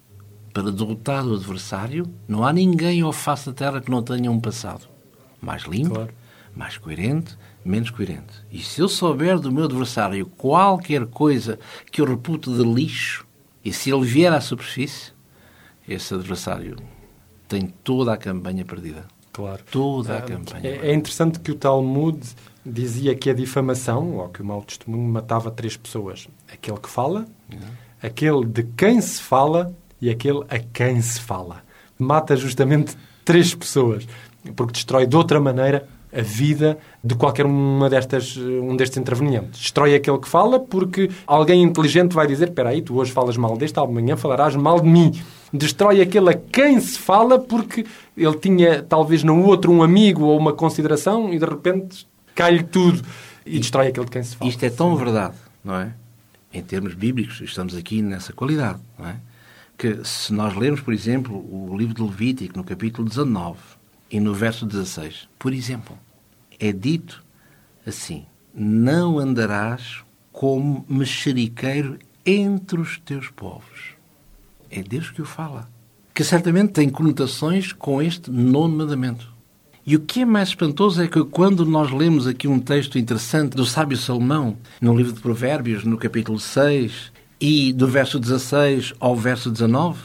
Para 0.53 0.73
derrotar 0.73 1.27
o 1.27 1.35
adversário, 1.35 2.13
não 2.27 2.45
há 2.45 2.53
ninguém 2.53 3.03
ao 3.03 3.13
face 3.13 3.47
da 3.47 3.53
terra 3.53 3.81
que 3.81 3.91
não 3.91 4.03
tenha 4.03 4.31
um 4.31 4.41
passado 4.41 4.89
mais 5.41 5.63
limpo, 5.63 5.95
claro. 5.95 6.15
mais 6.55 6.77
coerente, 6.77 7.37
menos 7.65 7.91
coerente. 7.91 8.45
E 8.51 8.61
se 8.63 8.81
eu 8.81 8.89
souber 8.89 9.39
do 9.39 9.51
meu 9.51 9.65
adversário 9.65 10.27
qualquer 10.27 11.07
coisa 11.07 11.59
que 11.91 12.01
eu 12.01 12.07
reputo 12.07 12.55
de 12.55 12.63
lixo, 12.63 13.27
e 13.65 13.73
se 13.73 13.91
ele 13.91 14.05
vier 14.05 14.33
à 14.33 14.41
superfície, 14.41 15.13
esse 15.89 16.15
adversário 16.15 16.77
tem 17.49 17.67
toda 17.83 18.13
a 18.13 18.17
campanha 18.17 18.65
perdida. 18.65 19.07
Claro. 19.33 19.63
Toda 19.71 20.15
a 20.15 20.19
é, 20.19 20.23
campanha. 20.23 20.69
É, 20.69 20.91
é 20.91 20.95
interessante 20.95 21.41
que 21.41 21.51
o 21.51 21.55
Talmud 21.55 22.21
dizia 22.65 23.15
que 23.15 23.31
a 23.31 23.35
difamação, 23.35 24.17
ou 24.17 24.29
que 24.29 24.43
o 24.43 24.45
mau 24.45 24.63
testemunho, 24.63 25.09
matava 25.09 25.51
três 25.51 25.77
pessoas. 25.77 26.29
Aquele 26.53 26.79
que 26.79 26.89
fala, 26.89 27.27
uhum. 27.53 27.59
aquele 28.03 28.45
de 28.45 28.63
quem 28.63 29.01
se 29.01 29.21
fala 29.21 29.75
e 30.01 30.11
aquele 30.11 30.45
a 30.49 30.59
quem 30.59 31.01
se 31.01 31.21
fala. 31.21 31.63
Mata 31.99 32.37
justamente 32.37 32.97
três 33.25 33.55
pessoas, 33.55 34.07
porque 34.57 34.73
destrói 34.73 35.07
de 35.07 35.17
outra 35.17 35.41
maneira 35.41 35.87
a 36.13 36.23
vida 36.23 36.79
de 37.03 37.15
qualquer 37.15 37.47
uma 37.47 37.89
destas, 37.89 38.37
um 38.37 38.77
destes 38.77 38.99
intervenientes. 38.99 39.61
Destrói 39.61 39.95
aquele 39.95 40.19
que 40.19 40.29
fala 40.29 40.59
porque 40.59 41.09
alguém 41.27 41.63
inteligente 41.63 42.15
vai 42.15 42.27
dizer 42.27 42.49
espera 42.49 42.71
aí, 42.71 42.83
tu 42.83 42.99
hoje 42.99 43.13
falas 43.13 43.37
mal 43.37 43.57
deste, 43.57 43.79
amanhã 43.79 44.17
falarás 44.17 44.57
mal 44.57 44.81
de 44.81 44.89
mim. 44.89 45.13
Destrói 45.53 46.01
aquele 46.01 46.31
a 46.31 46.35
quem 46.35 46.81
se 46.81 46.99
fala 46.99 47.39
porque 47.39 47.87
ele 48.17 48.37
tinha 48.39 48.83
talvez 48.83 49.23
no 49.23 49.45
outro 49.45 49.73
um 49.73 49.83
amigo 49.83 50.25
ou 50.25 50.39
uma 50.39 50.53
consideração 50.53 51.33
e 51.33 51.39
de 51.39 51.45
repente 51.45 52.07
cai-lhe 52.35 52.63
tudo 52.63 53.03
e, 53.47 53.57
e 53.57 53.59
destrói 53.61 53.89
aquele 53.89 54.07
de 54.07 54.13
quem 54.13 54.23
se 54.23 54.37
fala. 54.37 54.51
Isto 54.51 54.65
é 54.65 54.71
tão 54.71 54.97
verdade, 54.97 55.35
não 55.65 55.77
é? 55.77 55.93
Em 56.53 56.63
termos 56.63 56.95
bíblicos, 56.95 57.41
estamos 57.41 57.77
aqui 57.77 58.03
nessa 58.03 58.33
qualidade, 58.33 58.81
não 58.99 59.07
é? 59.07 59.17
Que 59.81 60.05
se 60.05 60.31
nós 60.35 60.55
lermos, 60.55 60.83
por 60.83 60.93
exemplo, 60.93 61.35
o 61.35 61.75
livro 61.75 61.95
de 61.95 62.03
Levítico, 62.03 62.59
no 62.59 62.63
capítulo 62.63 63.09
19 63.09 63.57
e 64.11 64.21
no 64.21 64.35
verso 64.35 64.67
16, 64.67 65.27
por 65.39 65.55
exemplo, 65.55 65.99
é 66.59 66.71
dito 66.71 67.25
assim: 67.87 68.27
Não 68.55 69.19
andarás 69.19 70.05
como 70.31 70.85
mexeriqueiro 70.87 71.99
entre 72.27 72.79
os 72.79 72.99
teus 72.99 73.31
povos. 73.31 73.95
É 74.71 74.83
Deus 74.83 75.11
que 75.11 75.23
o 75.23 75.25
fala. 75.25 75.67
Que 76.13 76.25
certamente 76.25 76.75
tem 76.75 76.91
conotações 76.91 77.73
com 77.73 78.03
este 78.03 78.31
nono 78.31 78.77
mandamento. 78.77 79.33
E 79.87 79.97
o 79.97 80.01
que 80.01 80.21
é 80.21 80.25
mais 80.27 80.51
espantoso 80.51 81.03
é 81.03 81.09
que 81.09 81.25
quando 81.25 81.65
nós 81.65 81.91
lemos 81.91 82.27
aqui 82.27 82.47
um 82.47 82.61
texto 82.61 82.99
interessante 82.99 83.57
do 83.57 83.65
sábio 83.65 83.97
Salomão, 83.97 84.59
no 84.79 84.95
livro 84.95 85.15
de 85.15 85.21
Provérbios, 85.21 85.85
no 85.85 85.97
capítulo 85.97 86.39
6, 86.39 87.11
e 87.41 87.73
do 87.73 87.87
verso 87.87 88.19
16 88.19 88.95
ao 89.01 89.17
verso 89.17 89.51
19, 89.51 89.99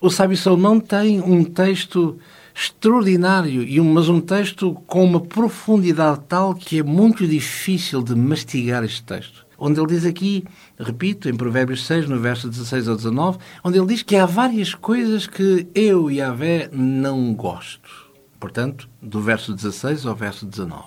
o 0.00 0.10
sábio 0.10 0.36
Salomão 0.36 0.78
tem 0.78 1.20
um 1.20 1.42
texto 1.42 2.18
extraordinário, 2.54 3.62
e 3.62 3.80
mas 3.80 4.08
um 4.08 4.20
texto 4.20 4.74
com 4.86 5.04
uma 5.04 5.20
profundidade 5.20 6.20
tal 6.28 6.54
que 6.54 6.78
é 6.78 6.82
muito 6.82 7.26
difícil 7.26 8.02
de 8.02 8.14
mastigar 8.14 8.84
este 8.84 9.02
texto. 9.02 9.44
Onde 9.58 9.80
ele 9.80 9.88
diz 9.88 10.04
aqui, 10.04 10.44
repito, 10.78 11.28
em 11.28 11.34
Provérbios 11.34 11.86
6, 11.86 12.08
no 12.08 12.20
verso 12.20 12.48
16 12.48 12.88
ao 12.88 12.96
19, 12.96 13.38
onde 13.64 13.78
ele 13.78 13.86
diz 13.86 14.02
que 14.02 14.16
há 14.16 14.26
várias 14.26 14.74
coisas 14.74 15.26
que 15.26 15.66
eu 15.74 16.10
e 16.10 16.20
a 16.20 16.30
Vé 16.30 16.68
não 16.72 17.34
gosto 17.34 18.06
portanto, 18.38 18.88
do 19.02 19.20
verso 19.20 19.54
16 19.54 20.06
ao 20.06 20.14
verso 20.14 20.46
19. 20.46 20.84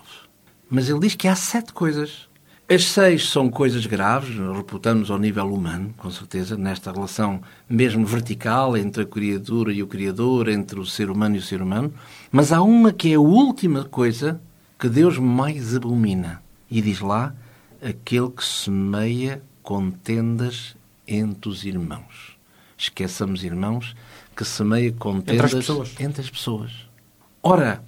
Mas 0.69 0.89
ele 0.89 0.99
diz 0.99 1.15
que 1.15 1.27
há 1.27 1.35
sete 1.35 1.73
coisas. 1.73 2.28
As 2.71 2.85
seis 2.85 3.27
são 3.27 3.49
coisas 3.49 3.87
graves, 3.87 4.37
reputamos 4.55 5.09
ao 5.09 5.17
nível 5.17 5.51
humano, 5.51 5.91
com 5.97 6.11
certeza, 6.11 6.55
nesta 6.55 6.91
relação 6.91 7.41
mesmo 7.67 8.05
vertical 8.05 8.77
entre 8.77 9.01
a 9.01 9.05
criatura 9.07 9.73
e 9.73 9.81
o 9.81 9.87
Criador, 9.87 10.47
entre 10.47 10.79
o 10.79 10.85
ser 10.85 11.09
humano 11.09 11.35
e 11.35 11.39
o 11.39 11.41
ser 11.41 11.63
humano. 11.63 11.91
Mas 12.31 12.51
há 12.51 12.61
uma 12.61 12.93
que 12.93 13.11
é 13.11 13.15
a 13.15 13.19
última 13.19 13.85
coisa 13.85 14.39
que 14.77 14.87
Deus 14.87 15.17
mais 15.17 15.75
abomina. 15.75 16.43
E 16.69 16.79
diz 16.79 16.99
lá: 16.99 17.33
aquele 17.81 18.29
que 18.29 18.45
semeia 18.45 19.41
contendas 19.63 20.75
entre 21.07 21.49
os 21.49 21.65
irmãos. 21.65 22.37
Esqueçamos, 22.77 23.43
irmãos, 23.43 23.95
que 24.37 24.45
semeia 24.45 24.91
contendas 24.91 25.45
entre 25.45 25.57
as 25.57 25.65
pessoas. 25.65 25.95
Entre 25.99 26.21
as 26.21 26.29
pessoas. 26.29 26.71
Ora, 27.41 27.83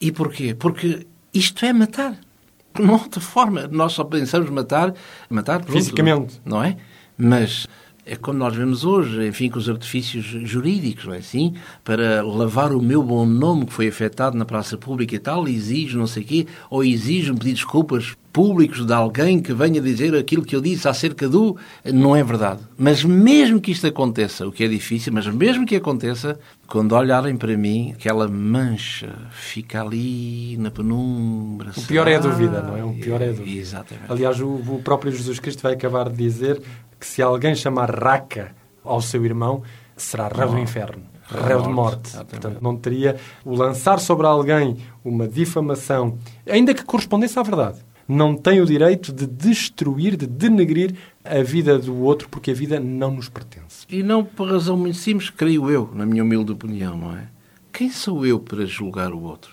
e 0.00 0.12
porquê? 0.12 0.54
Porque 0.54 1.04
isto 1.34 1.64
é 1.66 1.72
matar. 1.72 2.16
Não 2.78 2.94
há 2.94 3.02
outra 3.02 3.20
forma. 3.20 3.68
Nós 3.68 3.92
só 3.92 4.04
pensamos 4.04 4.48
matar, 4.50 4.94
matar 5.28 5.60
pronto, 5.60 5.72
fisicamente, 5.72 6.40
não 6.44 6.62
é? 6.62 6.76
Mas 7.16 7.66
é 8.06 8.16
como 8.16 8.38
nós 8.38 8.54
vemos 8.56 8.84
hoje, 8.84 9.26
enfim, 9.26 9.48
com 9.48 9.58
os 9.58 9.68
artifícios 9.68 10.24
jurídicos, 10.24 11.04
não 11.04 11.14
é 11.14 11.18
assim? 11.18 11.54
Para 11.84 12.22
lavar 12.22 12.72
o 12.72 12.80
meu 12.80 13.02
bom 13.02 13.26
nome 13.26 13.66
que 13.66 13.72
foi 13.72 13.88
afetado 13.88 14.36
na 14.36 14.44
praça 14.44 14.76
pública 14.76 15.14
e 15.14 15.18
tal, 15.18 15.46
exijo 15.46 15.98
não 15.98 16.06
sei 16.06 16.22
o 16.22 16.26
quê, 16.26 16.46
ou 16.68 16.82
exijo 16.82 17.34
pedir 17.34 17.52
desculpas 17.52 18.16
públicos 18.32 18.86
de 18.86 18.92
alguém 18.92 19.40
que 19.40 19.52
venha 19.52 19.80
dizer 19.80 20.14
aquilo 20.14 20.44
que 20.44 20.54
eu 20.54 20.60
disse 20.60 20.88
acerca 20.88 21.28
do. 21.28 21.56
Não 21.84 22.14
é 22.14 22.22
verdade. 22.22 22.60
Mas 22.76 23.04
mesmo 23.04 23.60
que 23.60 23.72
isto 23.72 23.86
aconteça, 23.86 24.46
o 24.46 24.52
que 24.52 24.64
é 24.64 24.68
difícil, 24.68 25.12
mas 25.12 25.26
mesmo 25.26 25.66
que 25.66 25.76
aconteça, 25.76 26.38
quando 26.66 26.92
olharem 26.92 27.36
para 27.36 27.56
mim, 27.56 27.92
aquela 27.92 28.28
mancha 28.28 29.14
fica 29.30 29.82
ali 29.82 30.56
na 30.58 30.70
penumbra. 30.70 31.72
O 31.76 31.82
pior 31.82 32.06
é 32.08 32.16
a 32.16 32.20
dúvida, 32.20 32.62
não 32.62 32.76
é? 32.76 32.84
O 32.84 32.94
pior 32.94 33.20
é 33.20 33.28
a 33.28 33.32
dúvida. 33.32 33.58
Exatamente. 33.58 34.10
Aliás, 34.10 34.40
o, 34.40 34.48
o 34.48 34.80
próprio 34.82 35.12
Jesus 35.12 35.38
Cristo 35.40 35.62
vai 35.62 35.74
acabar 35.74 36.08
de 36.08 36.16
dizer 36.16 36.60
que 36.98 37.06
se 37.06 37.22
alguém 37.22 37.54
chamar 37.54 37.90
raca 37.90 38.54
ao 38.84 39.00
seu 39.00 39.24
irmão, 39.24 39.62
será 39.96 40.28
rabo 40.28 40.52
do 40.52 40.58
inferno. 40.58 41.02
réu 41.28 41.62
de 41.62 41.68
morte. 41.68 42.12
Portanto, 42.12 42.58
não 42.60 42.76
teria 42.76 43.16
o 43.44 43.54
lançar 43.54 43.98
sobre 43.98 44.26
alguém 44.26 44.76
uma 45.04 45.28
difamação, 45.28 46.18
ainda 46.48 46.74
que 46.74 46.84
correspondesse 46.84 47.38
à 47.38 47.42
verdade. 47.42 47.78
Não 48.10 48.34
tem 48.34 48.60
o 48.60 48.66
direito 48.66 49.12
de 49.12 49.24
destruir, 49.24 50.16
de 50.16 50.26
denegrir 50.26 50.96
a 51.24 51.44
vida 51.44 51.78
do 51.78 51.96
outro, 52.02 52.28
porque 52.28 52.50
a 52.50 52.54
vida 52.54 52.80
não 52.80 53.12
nos 53.12 53.28
pertence. 53.28 53.86
E 53.88 54.02
não 54.02 54.24
por 54.24 54.50
razão 54.50 54.76
muito 54.76 54.98
simples, 54.98 55.30
creio 55.30 55.70
eu, 55.70 55.88
na 55.94 56.04
minha 56.04 56.24
humilde 56.24 56.50
opinião, 56.50 56.96
não 56.96 57.16
é? 57.16 57.28
Quem 57.72 57.88
sou 57.88 58.26
eu 58.26 58.40
para 58.40 58.66
julgar 58.66 59.12
o 59.12 59.22
outro? 59.22 59.52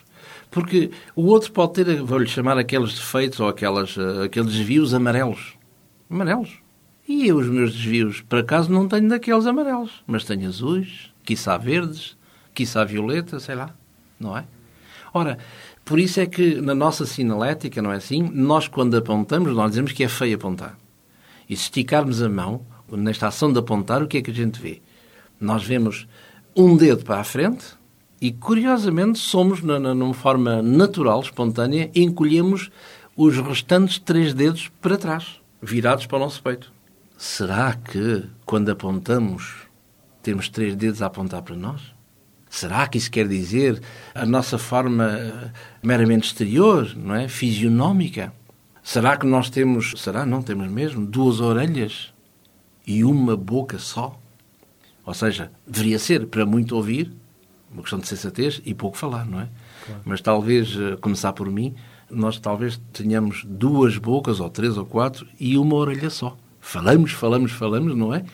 Porque 0.49 0.89
o 1.15 1.27
outro 1.27 1.51
pode 1.51 1.73
ter, 1.73 2.01
vou-lhe 2.01 2.25
chamar 2.25 2.57
aqueles 2.57 2.95
defeitos 2.95 3.39
ou 3.39 3.47
aquelas, 3.47 3.95
uh, 3.95 4.23
aqueles 4.23 4.51
desvios 4.51 4.91
amarelos. 4.91 5.53
Amarelos. 6.09 6.49
E 7.07 7.27
eu, 7.27 7.37
os 7.37 7.47
meus 7.47 7.73
desvios, 7.73 8.21
por 8.21 8.39
acaso, 8.39 8.71
não 8.71 8.87
tenho 8.87 9.07
daqueles 9.07 9.45
amarelos, 9.45 10.03
mas 10.07 10.25
tenho 10.25 10.47
azuis, 10.47 11.13
quiçá 11.23 11.57
verdes, 11.57 12.17
quiçá 12.55 12.83
violeta, 12.83 13.39
sei 13.39 13.53
lá, 13.53 13.69
não 14.19 14.35
é? 14.35 14.45
Ora, 15.13 15.37
por 15.87 15.99
isso 15.99 16.19
é 16.19 16.25
que 16.25 16.55
na 16.55 16.75
nossa 16.75 17.05
sinalética, 17.05 17.81
não 17.81 17.93
é 17.93 17.95
assim? 17.95 18.21
Nós, 18.33 18.67
quando 18.67 18.97
apontamos, 18.97 19.55
nós 19.55 19.71
dizemos 19.71 19.93
que 19.93 20.03
é 20.03 20.09
feio 20.09 20.35
apontar. 20.35 20.77
E 21.49 21.55
se 21.55 21.63
esticarmos 21.63 22.21
a 22.21 22.27
mão, 22.27 22.61
nesta 22.91 23.27
ação 23.27 23.53
de 23.53 23.59
apontar, 23.59 24.03
o 24.03 24.07
que 24.07 24.17
é 24.17 24.21
que 24.21 24.29
a 24.29 24.33
gente 24.33 24.59
vê? 24.59 24.81
Nós 25.39 25.63
vemos 25.63 26.05
um 26.53 26.75
dedo 26.75 27.05
para 27.05 27.21
a 27.21 27.23
frente 27.23 27.65
e, 28.19 28.33
curiosamente, 28.33 29.17
somos, 29.17 29.61
numa 29.61 30.13
forma 30.13 30.61
natural, 30.61 31.21
espontânea, 31.21 31.89
encolhemos 31.95 32.69
os 33.15 33.37
restantes 33.37 33.97
três 33.97 34.33
dedos 34.33 34.69
para 34.81 34.97
trás, 34.97 35.39
virados 35.61 36.05
para 36.05 36.17
o 36.17 36.19
nosso 36.19 36.43
peito. 36.43 36.69
Será 37.17 37.73
que, 37.73 38.25
quando 38.45 38.69
apontamos, 38.69 39.53
temos 40.21 40.49
três 40.49 40.75
dedos 40.75 41.01
a 41.01 41.05
apontar 41.05 41.43
para 41.43 41.55
nós? 41.55 41.96
Será 42.49 42.87
que 42.87 42.97
isso 42.97 43.11
quer 43.11 43.27
dizer 43.27 43.81
a 44.15 44.25
nossa 44.25 44.57
forma 44.57 45.53
meramente 45.83 46.27
exterior, 46.27 46.93
não 46.95 47.15
é? 47.15 47.27
Fisionómica? 47.27 48.33
Será 48.81 49.17
que 49.17 49.25
nós 49.25 49.49
temos, 49.49 49.93
será 49.97 50.25
não 50.25 50.41
temos 50.41 50.69
mesmo, 50.69 51.05
duas 51.05 51.41
orelhas 51.41 52.13
e 52.85 53.03
uma 53.03 53.35
boca 53.35 53.77
só? 53.77 54.17
Ou 55.05 55.13
seja, 55.13 55.51
deveria 55.65 55.99
ser 55.99 56.27
para 56.27 56.45
muito 56.45 56.75
ouvir, 56.75 57.11
uma 57.71 57.81
questão 57.81 57.99
de 57.99 58.07
sensatez 58.07 58.61
e 58.65 58.73
pouco 58.73 58.97
falar, 58.97 59.25
não 59.25 59.41
é? 59.41 59.49
Claro. 59.85 60.01
Mas 60.05 60.21
talvez, 60.21 60.75
eh, 60.77 60.95
começar 60.97 61.33
por 61.33 61.49
mim, 61.49 61.75
nós 62.09 62.39
talvez 62.39 62.79
tenhamos 62.93 63.43
duas 63.45 63.97
bocas, 63.97 64.39
ou 64.39 64.49
três 64.49 64.77
ou 64.77 64.85
quatro, 64.85 65.27
e 65.39 65.57
uma 65.57 65.75
orelha 65.75 66.09
só. 66.09 66.37
Falamos, 66.59 67.11
falamos, 67.11 67.51
falamos, 67.51 67.95
não 67.95 68.13
é? 68.13 68.25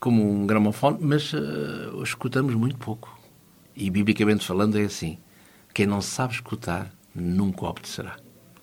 Como 0.00 0.22
um 0.22 0.46
gramofone, 0.46 0.98
mas 1.00 1.32
uh, 1.32 2.02
escutamos 2.02 2.54
muito 2.54 2.76
pouco. 2.76 3.13
E, 3.76 3.90
biblicamente 3.90 4.46
falando, 4.46 4.78
é 4.78 4.84
assim. 4.84 5.18
Quem 5.72 5.86
não 5.86 6.00
sabe 6.00 6.34
escutar, 6.34 6.90
nunca 7.14 7.66
obedecerá. 7.66 8.16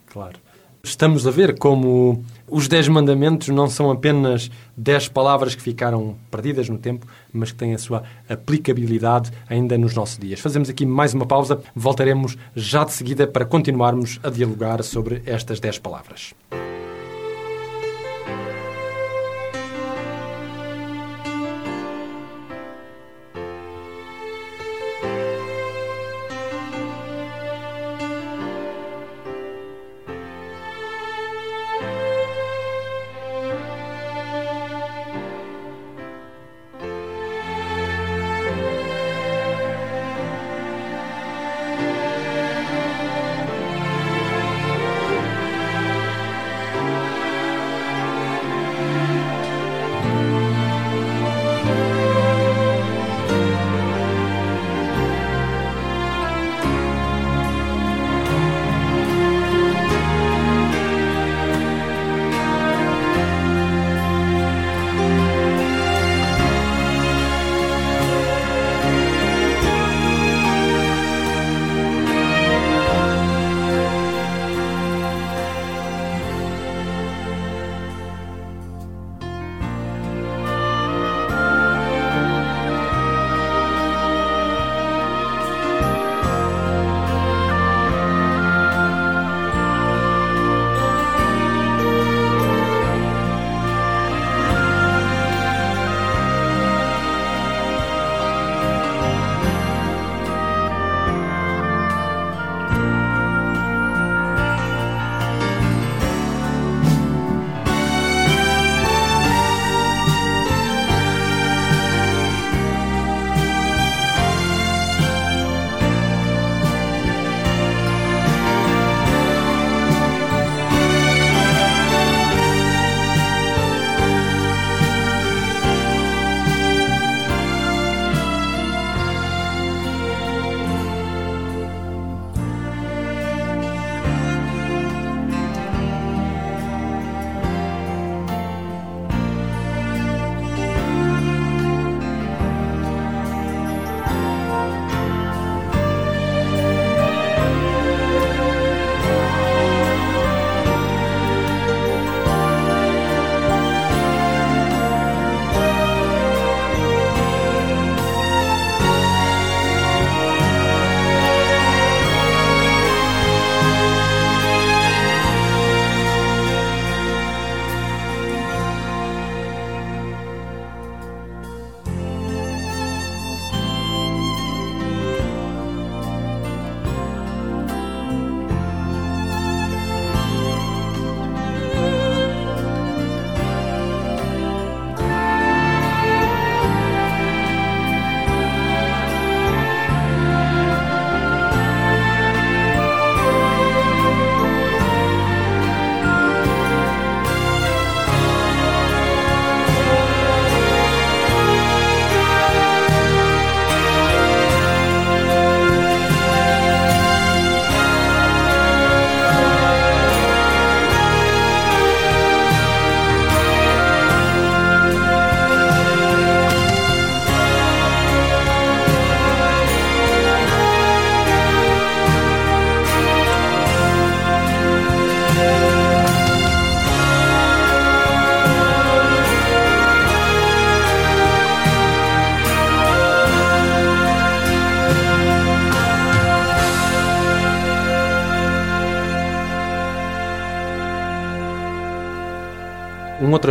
Claro. 0.08 0.40
Estamos 0.84 1.28
a 1.28 1.32
ver 1.32 1.60
como 1.60 2.26
os 2.48 2.68
Dez 2.68 2.88
Mandamentos 2.88 3.50
não 3.50 3.70
são 3.70 3.92
apenas 3.92 4.50
dez 4.76 5.08
palavras 5.08 5.54
que 5.54 5.62
ficaram 5.62 6.18
perdidas 6.32 6.68
no 6.70 6.78
tempo, 6.78 7.06
mas 7.32 7.52
que 7.52 7.58
têm 7.58 7.76
a 7.76 7.78
sua 7.78 8.04
aplicabilidade 8.28 9.32
ainda 9.48 9.78
nos 9.78 9.94
nossos 9.94 10.18
dias. 10.18 10.40
Fazemos 10.40 10.70
aqui 10.70 10.84
mais 10.84 11.14
uma 11.14 11.28
pausa, 11.28 11.62
voltaremos 11.76 12.36
já 12.56 12.84
de 12.84 12.94
seguida 12.94 13.28
para 13.28 13.46
continuarmos 13.46 14.20
a 14.24 14.30
dialogar 14.32 14.84
sobre 14.84 15.22
estas 15.28 15.60
dez 15.60 15.78
palavras. 15.78 16.34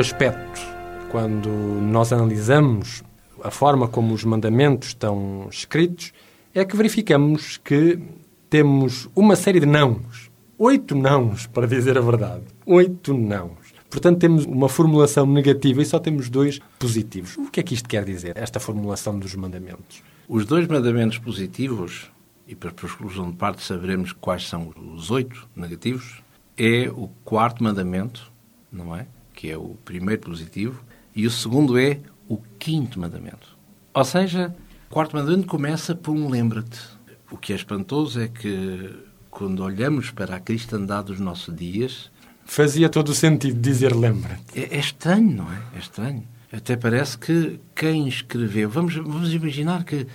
Aspecto, 0.00 0.60
quando 1.10 1.48
nós 1.48 2.12
analisamos 2.12 3.02
a 3.42 3.50
forma 3.50 3.86
como 3.86 4.14
os 4.14 4.24
mandamentos 4.24 4.88
estão 4.88 5.46
escritos, 5.50 6.12
é 6.54 6.64
que 6.64 6.76
verificamos 6.76 7.58
que 7.58 7.98
temos 8.48 9.08
uma 9.14 9.36
série 9.36 9.60
de 9.60 9.66
nãos. 9.66 10.30
Oito 10.58 10.94
nãos, 10.94 11.46
para 11.46 11.66
dizer 11.66 11.98
a 11.98 12.00
verdade. 12.00 12.44
Oito 12.66 13.12
nãos. 13.14 13.58
Portanto, 13.90 14.18
temos 14.18 14.44
uma 14.44 14.68
formulação 14.68 15.26
negativa 15.26 15.82
e 15.82 15.84
só 15.84 15.98
temos 15.98 16.28
dois 16.28 16.60
positivos. 16.78 17.36
O 17.36 17.50
que 17.50 17.60
é 17.60 17.62
que 17.62 17.74
isto 17.74 17.88
quer 17.88 18.04
dizer, 18.04 18.32
esta 18.36 18.58
formulação 18.60 19.18
dos 19.18 19.34
mandamentos? 19.34 20.02
Os 20.28 20.46
dois 20.46 20.66
mandamentos 20.66 21.18
positivos, 21.18 22.10
e 22.46 22.54
para 22.54 22.70
exclusão 22.70 23.30
de 23.30 23.36
parte 23.36 23.62
saberemos 23.62 24.12
quais 24.12 24.48
são 24.48 24.72
os 24.94 25.10
oito 25.10 25.48
negativos, 25.54 26.22
é 26.56 26.88
o 26.88 27.08
quarto 27.24 27.62
mandamento, 27.62 28.30
não 28.70 28.94
é? 28.96 29.06
Que 29.40 29.50
é 29.50 29.56
o 29.56 29.74
primeiro 29.86 30.20
positivo, 30.20 30.84
e 31.16 31.26
o 31.26 31.30
segundo 31.30 31.78
é 31.78 32.00
o 32.28 32.36
quinto 32.58 33.00
mandamento. 33.00 33.56
Ou 33.94 34.04
seja, 34.04 34.54
o 34.90 34.92
quarto 34.92 35.16
mandamento 35.16 35.46
começa 35.46 35.94
por 35.94 36.14
um 36.14 36.28
lembra-te. 36.28 36.78
O 37.30 37.38
que 37.38 37.54
é 37.54 37.56
espantoso 37.56 38.20
é 38.20 38.28
que, 38.28 38.94
quando 39.30 39.64
olhamos 39.64 40.10
para 40.10 40.36
a 40.36 40.40
cristandade 40.40 41.06
dos 41.06 41.18
nossos 41.18 41.56
dias... 41.56 42.10
Fazia 42.44 42.90
todo 42.90 43.08
o 43.08 43.14
sentido 43.14 43.58
dizer 43.58 43.96
lembra-te. 43.96 44.60
É, 44.60 44.76
é, 44.76 44.78
estranho, 44.78 45.34
não 45.34 45.50
é? 45.50 45.62
É 45.74 45.78
estranho. 45.78 46.28
Até 46.52 46.76
parece 46.76 47.16
que 47.16 47.58
quem 47.74 48.06
escreveu... 48.08 48.68
Vamos, 48.68 48.94
vamos 48.94 49.32
imaginar 49.32 49.84
que, 49.84 50.06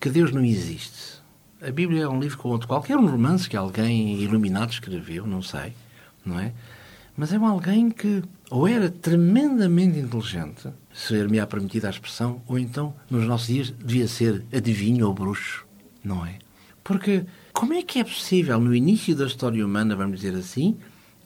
que 0.00 0.08
Deus 0.08 0.32
não 0.32 0.42
existe. 0.42 1.20
A 1.60 1.70
Bíblia 1.70 2.04
é 2.04 2.08
um 2.08 2.18
livro 2.18 2.38
como 2.38 2.54
outro 2.54 2.66
qualquer, 2.66 2.96
um 2.96 3.06
romance 3.06 3.46
que 3.46 3.58
alguém 3.58 4.18
iluminado 4.22 4.72
escreveu, 4.72 5.26
não 5.26 5.42
sei, 5.42 5.74
não 6.24 6.40
é? 6.40 6.54
Mas 7.20 7.34
é 7.34 7.36
alguém 7.36 7.90
que 7.90 8.22
ou 8.50 8.66
era 8.66 8.88
tremendamente 8.88 9.98
inteligente, 9.98 10.70
se 10.90 11.12
me-á 11.24 11.46
permitida 11.46 11.86
a 11.86 11.90
expressão, 11.90 12.40
ou 12.46 12.58
então, 12.58 12.94
nos 13.10 13.26
nossos 13.26 13.48
dias, 13.48 13.74
devia 13.78 14.08
ser 14.08 14.42
adivinho 14.50 15.06
ou 15.06 15.12
bruxo, 15.12 15.66
não 16.02 16.24
é? 16.24 16.38
Porque 16.82 17.26
como 17.52 17.74
é 17.74 17.82
que 17.82 17.98
é 17.98 18.04
possível, 18.04 18.58
no 18.58 18.74
início 18.74 19.14
da 19.14 19.26
história 19.26 19.66
humana, 19.66 19.94
vamos 19.94 20.20
dizer 20.20 20.34
assim, 20.34 20.78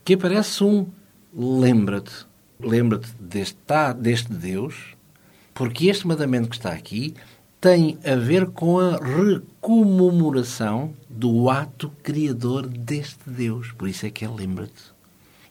que 0.05 0.15
aparece 0.15 0.65
um 0.65 0.89
lembra-te, 1.33 2.27
lembra-te 2.59 3.15
deste, 3.21 3.57
deste 3.97 4.33
Deus, 4.33 4.97
porque 5.55 5.87
este 5.87 6.09
mandamento 6.09 6.49
que 6.49 6.57
está 6.57 6.73
aqui 6.73 7.15
tem 7.61 7.99
a 8.05 8.17
ver 8.17 8.47
com 8.47 8.81
a 8.81 8.97
recomemoração 8.97 10.93
do 11.09 11.49
ato 11.49 11.89
criador 12.03 12.67
deste 12.67 13.31
Deus. 13.31 13.71
Por 13.71 13.89
isso 13.89 14.05
é 14.05 14.11
que 14.11 14.25
é 14.25 14.29
lembra-te. 14.29 14.94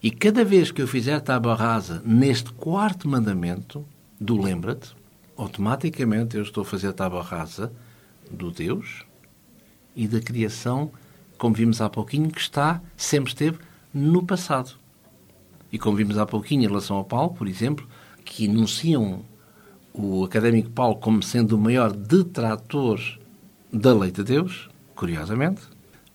E 0.04 0.10
cada 0.10 0.44
vez 0.44 0.70
que 0.70 0.82
eu 0.82 0.86
fizer 0.86 1.18
tábua 1.22 1.54
rasa 1.54 2.02
neste 2.04 2.52
quarto 2.52 3.08
mandamento 3.08 3.82
do 4.20 4.38
lembra-te, 4.38 4.94
automaticamente 5.34 6.36
eu 6.36 6.42
estou 6.42 6.60
a 6.60 6.64
fazer 6.66 6.92
tábua 6.92 7.22
rasa 7.22 7.72
do 8.30 8.50
Deus 8.50 9.06
e 9.96 10.06
da 10.06 10.20
criação, 10.20 10.92
como 11.38 11.54
vimos 11.54 11.80
há 11.80 11.88
pouquinho, 11.88 12.30
que 12.30 12.38
está, 12.38 12.82
sempre 12.94 13.30
esteve, 13.30 13.58
no 13.94 14.22
passado. 14.22 14.72
E 15.72 15.78
como 15.78 15.96
vimos 15.96 16.18
há 16.18 16.26
pouquinho 16.26 16.64
em 16.64 16.66
relação 16.66 16.98
ao 16.98 17.04
Paulo, 17.06 17.32
por 17.32 17.48
exemplo, 17.48 17.88
que 18.26 18.44
enunciam 18.44 19.24
o 19.94 20.22
académico 20.22 20.68
Paulo 20.68 20.96
como 20.96 21.22
sendo 21.22 21.56
o 21.56 21.58
maior 21.58 21.90
detrator 21.90 23.00
da 23.72 23.94
lei 23.94 24.10
de 24.10 24.22
Deus, 24.22 24.68
curiosamente, 24.94 25.62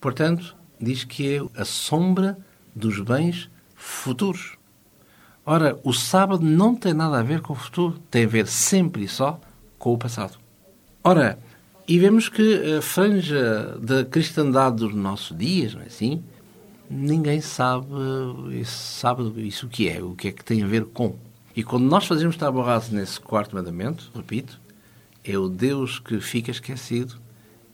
portanto, 0.00 0.54
diz 0.80 1.02
que 1.02 1.34
é 1.34 1.60
a 1.60 1.64
sombra 1.64 2.38
dos 2.72 3.00
bens 3.00 3.50
futuros. 3.80 4.56
Ora, 5.44 5.78
o 5.82 5.92
sábado 5.92 6.44
não 6.44 6.76
tem 6.76 6.92
nada 6.92 7.18
a 7.18 7.22
ver 7.22 7.40
com 7.40 7.54
o 7.54 7.56
futuro, 7.56 7.98
tem 8.10 8.24
a 8.24 8.28
ver 8.28 8.46
sempre 8.46 9.04
e 9.04 9.08
só 9.08 9.40
com 9.78 9.94
o 9.94 9.98
passado. 9.98 10.38
Ora, 11.02 11.38
e 11.88 11.98
vemos 11.98 12.28
que 12.28 12.76
a 12.76 12.82
franja 12.82 13.78
da 13.80 14.04
cristandade 14.04 14.76
dos 14.76 14.94
nossos 14.94 15.36
dias, 15.36 15.74
não 15.74 15.82
é 15.82 15.86
assim? 15.86 16.22
Ninguém 16.88 17.40
sabe, 17.40 17.86
sabe 18.64 19.46
isso 19.46 19.66
o 19.66 19.68
que 19.68 19.88
é, 19.88 20.02
o 20.02 20.14
que 20.14 20.28
é 20.28 20.32
que 20.32 20.44
tem 20.44 20.62
a 20.62 20.66
ver 20.66 20.84
com. 20.84 21.16
E 21.56 21.64
quando 21.64 21.84
nós 21.84 22.06
fazemos 22.06 22.36
tábua 22.36 22.80
nesse 22.90 23.18
quarto 23.18 23.56
mandamento, 23.56 24.10
repito, 24.14 24.60
é 25.24 25.36
o 25.38 25.48
Deus 25.48 25.98
que 25.98 26.20
fica 26.20 26.50
esquecido 26.50 27.16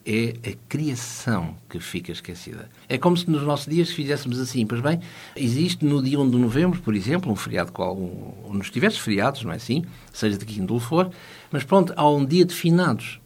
é 0.07 0.51
a 0.51 0.55
criação 0.69 1.57
que 1.69 1.81
fica 1.81 2.13
esquecida. 2.13 2.71
É 2.89 2.97
como 2.97 3.17
se 3.17 3.29
nos 3.29 3.43
nossos 3.43 3.67
dias 3.67 3.91
fizéssemos 3.91 4.39
assim, 4.39 4.65
pois 4.65 4.81
bem, 4.81 5.01
existe 5.35 5.85
no 5.85 6.01
dia 6.01 6.21
1 6.21 6.31
de 6.31 6.37
novembro, 6.39 6.81
por 6.81 6.95
exemplo, 6.95 7.33
um 7.33 7.35
feriado 7.35 7.73
qual, 7.73 7.97
um, 7.97 8.53
nos 8.53 8.71
diversos 8.71 9.01
feriados, 9.01 9.43
não 9.43 9.51
é 9.51 9.57
assim? 9.57 9.85
Seja 10.13 10.39
de 10.39 10.45
que 10.45 10.61
índole 10.61 10.81
for, 10.81 11.11
mas 11.51 11.65
pronto, 11.65 11.93
há 11.97 12.09
um 12.09 12.25
dia 12.25 12.45
de 12.45 12.55
finados. 12.55 13.21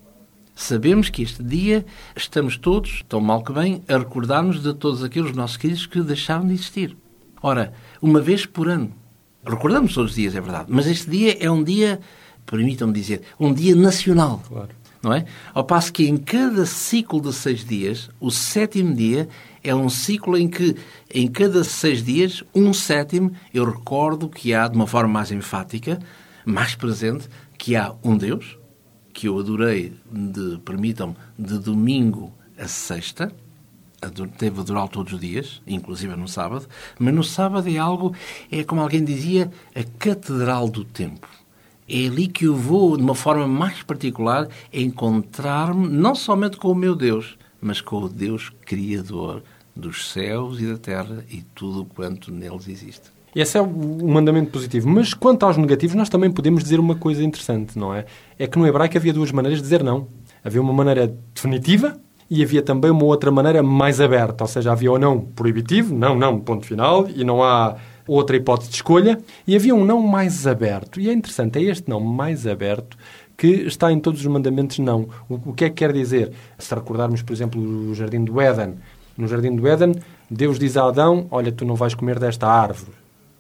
Sabemos 0.55 1.11
que 1.11 1.23
este 1.23 1.43
dia 1.43 1.85
estamos 2.17 2.57
todos, 2.57 3.05
tão 3.09 3.21
mal 3.21 3.43
que 3.43 3.53
bem, 3.53 3.83
a 3.87 3.99
recordar-nos 3.99 4.63
de 4.63 4.73
todos 4.73 5.05
aqueles 5.05 5.33
nossos 5.33 5.59
queridos 5.59 5.87
que 5.87 6.01
deixaram 6.01 6.47
de 6.47 6.55
existir. 6.55 6.97
Ora, 7.43 7.75
uma 8.01 8.21
vez 8.21 8.47
por 8.47 8.69
ano. 8.69 8.93
Recordamos 9.45 9.95
todos 9.95 10.11
os 10.11 10.17
dias, 10.17 10.35
é 10.35 10.41
verdade, 10.41 10.67
mas 10.69 10.87
este 10.87 11.09
dia 11.11 11.37
é 11.41 11.51
um 11.51 11.63
dia, 11.65 12.01
permitam-me 12.45 12.93
dizer, 12.93 13.23
um 13.39 13.53
dia 13.53 13.75
nacional. 13.75 14.43
Claro 14.47 14.80
não 15.03 15.13
é? 15.13 15.25
Ao 15.55 15.65
passo 15.65 15.93
que 15.93 16.07
em 16.09 16.17
cada 16.17 16.67
ciclo 16.67 17.21
de 17.21 17.33
seis 17.33 17.65
dias, 17.65 18.11
o 18.21 18.31
sétimo 18.31 18.95
dia 18.95 19.29
é 19.63 19.75
um 19.75 19.89
ciclo 19.89 20.37
em 20.37 20.49
que, 20.49 20.77
em 21.13 21.29
cada 21.29 21.65
seis 21.65 22.03
dias, 22.03 22.43
um 22.55 22.73
sétimo, 22.73 23.33
eu 23.53 23.65
recordo 23.65 24.29
que 24.29 24.53
há, 24.55 24.69
de 24.69 24.77
uma 24.77 24.87
forma 24.87 25.13
mais 25.13 25.31
enfática, 25.31 25.99
mais 26.45 26.75
presente, 26.75 27.29
que 27.57 27.77
há 27.77 27.95
um 28.03 28.17
Deus, 28.17 28.59
que 29.13 29.29
eu 29.29 29.39
adorei, 29.39 29.93
de, 30.11 30.59
permitam-me, 30.65 31.17
de 31.39 31.59
domingo 31.59 32.33
a 32.59 32.69
sexta, 32.69 33.33
teve 34.39 34.61
a 34.61 34.65
durar 34.65 34.89
todos 34.89 35.13
os 35.13 35.21
dias, 35.21 35.63
inclusive 35.67 36.15
no 36.17 36.29
sábado, 36.29 36.67
mas 36.99 37.15
no 37.15 37.25
sábado 37.25 37.69
é 37.69 37.77
algo, 37.77 38.15
é 38.51 38.65
como 38.65 38.81
alguém 38.81 39.05
dizia, 39.05 39.51
a 39.75 39.83
catedral 39.99 40.69
do 40.69 40.85
tempo 40.85 41.29
é 41.91 42.07
ali 42.07 42.29
que 42.29 42.45
eu 42.45 42.55
vou, 42.55 42.97
de 42.97 43.03
uma 43.03 43.15
forma 43.15 43.47
mais 43.49 43.83
particular, 43.83 44.49
encontrar-me 44.73 45.89
não 45.89 46.15
somente 46.15 46.57
com 46.57 46.69
o 46.69 46.75
meu 46.75 46.95
Deus, 46.95 47.37
mas 47.61 47.81
com 47.81 47.97
o 47.97 48.09
Deus 48.09 48.53
Criador 48.65 49.43
dos 49.75 50.11
céus 50.11 50.61
e 50.61 50.67
da 50.67 50.79
terra 50.79 51.25
e 51.31 51.43
tudo 51.55 51.85
quanto 51.85 52.31
neles 52.31 52.69
existe. 52.69 53.11
Esse 53.35 53.59
é 53.59 53.61
o 53.61 53.69
mandamento 54.07 54.51
positivo. 54.51 54.89
Mas 54.89 55.15
quanto 55.15 55.45
aos 55.45 55.57
negativos, 55.57 55.95
nós 55.95 56.09
também 56.09 56.31
podemos 56.31 56.63
dizer 56.63 56.81
uma 56.81 56.97
coisa 56.97 57.23
interessante, 57.23 57.79
não 57.79 57.95
é? 57.95 58.05
É 58.39 58.47
que 58.47 58.59
no 58.59 58.67
hebraico 58.67 58.97
havia 58.97 59.13
duas 59.13 59.31
maneiras 59.31 59.59
de 59.59 59.63
dizer 59.63 59.83
não. 59.83 60.09
Havia 60.45 60.61
uma 60.61 60.73
maneira 60.73 61.15
definitiva 61.35 61.97
e 62.29 62.43
havia 62.43 62.63
também 62.63 62.91
uma 62.91 63.05
outra 63.05 63.31
maneira 63.31 63.63
mais 63.63 64.01
aberta. 64.01 64.45
Ou 64.45 64.49
seja, 64.49 64.73
havia 64.73 64.91
o 64.91 64.99
não 64.99 65.21
proibitivo, 65.21 65.95
não, 65.95 66.17
não, 66.17 66.41
ponto 66.41 66.67
final, 66.67 67.09
e 67.09 67.25
não 67.25 67.43
há 67.43 67.77
outra 68.15 68.37
hipótese 68.37 68.71
de 68.71 68.77
escolha, 68.77 69.21
e 69.47 69.55
havia 69.55 69.75
um 69.75 69.85
não 69.85 70.01
mais 70.03 70.47
aberto. 70.47 71.01
E 71.01 71.09
é 71.09 71.13
interessante, 71.13 71.59
é 71.59 71.63
este 71.63 71.89
não 71.89 72.01
mais 72.01 72.47
aberto 72.47 72.97
que 73.37 73.47
está 73.47 73.91
em 73.91 73.99
todos 73.99 74.21
os 74.21 74.27
mandamentos 74.27 74.79
não. 74.79 75.09
O, 75.29 75.55
que 75.55 75.65
é 75.65 75.69
que 75.71 75.77
quer 75.77 75.93
dizer? 75.93 76.31
Se 76.59 76.75
recordarmos, 76.75 77.23
por 77.23 77.33
exemplo, 77.33 77.61
o 77.61 77.95
Jardim 77.95 78.23
do 78.23 78.39
Éden. 78.39 78.75
No 79.17 79.27
Jardim 79.27 79.57
do 79.57 79.67
Éden, 79.67 79.95
Deus 80.31 80.59
diz 80.59 80.77
a 80.77 80.85
Adão, 80.85 81.27
olha, 81.31 81.51
tu 81.51 81.65
não 81.65 81.75
vais 81.75 81.95
comer 81.95 82.19
desta 82.19 82.47
árvore, 82.47 82.93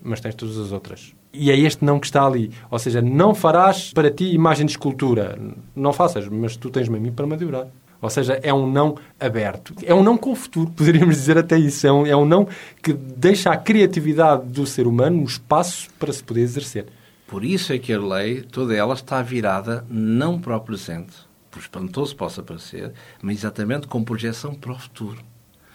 mas 0.03 0.21
tens 0.21 0.35
todas 0.35 0.57
as 0.57 0.73
outras. 0.73 1.13
E 1.33 1.51
é 1.51 1.59
este 1.59 1.85
não 1.85 2.01
que 2.01 2.07
está 2.07 2.25
ali. 2.25 2.51
Ou 2.71 2.79
seja, 2.79 3.03
não 3.03 3.35
farás 3.35 3.93
para 3.93 4.11
ti 4.11 4.33
imagem 4.33 4.67
de 4.67 4.73
escultura. 4.73 5.39
Não 5.77 5.93
faças, 5.93 6.27
mas 6.29 6.57
tu 6.57 6.71
tens-me 6.71 6.97
a 6.97 7.01
mim 7.01 7.13
para 7.13 7.27
me 7.27 7.35
adorar. 7.35 7.67
Ou 8.01 8.09
seja, 8.09 8.41
é 8.43 8.53
um 8.53 8.71
não 8.71 8.97
aberto. 9.19 9.75
É 9.85 9.95
um 9.95 10.03
não 10.03 10.17
com 10.17 10.33
o 10.33 10.37
futuro, 10.37 10.71
poderíamos 10.77 11.17
dizer 11.17 11.37
até 11.37 11.59
isso. 11.59 11.87
É 11.87 11.93
um, 11.93 12.07
é 12.07 12.17
um 12.17 12.25
não 12.25 12.49
que 12.83 12.93
deixa 12.93 13.51
a 13.51 13.57
criatividade 13.57 14.47
do 14.47 14.67
ser 14.67 14.87
humano 14.87 15.21
um 15.21 15.25
espaço 15.25 15.89
para 15.99 16.13
se 16.13 16.23
poder 16.23 16.41
exercer. 16.41 16.87
Por 17.27 17.45
isso 17.45 17.73
é 17.73 17.79
que 17.79 17.93
a 17.93 18.01
lei, 18.01 18.43
toda 18.43 18.75
ela, 18.75 18.95
está 18.95 19.23
virada 19.23 19.85
não 19.89 20.39
para 20.39 20.57
o 20.57 20.61
presente, 20.61 21.15
por 21.51 21.61
espantoso 21.61 22.17
possa 22.17 22.43
parecer, 22.43 22.93
mas 23.23 23.39
exatamente 23.39 23.87
com 23.87 24.03
projeção 24.03 24.55
para 24.55 24.73
o 24.73 24.79
futuro. 24.79 25.19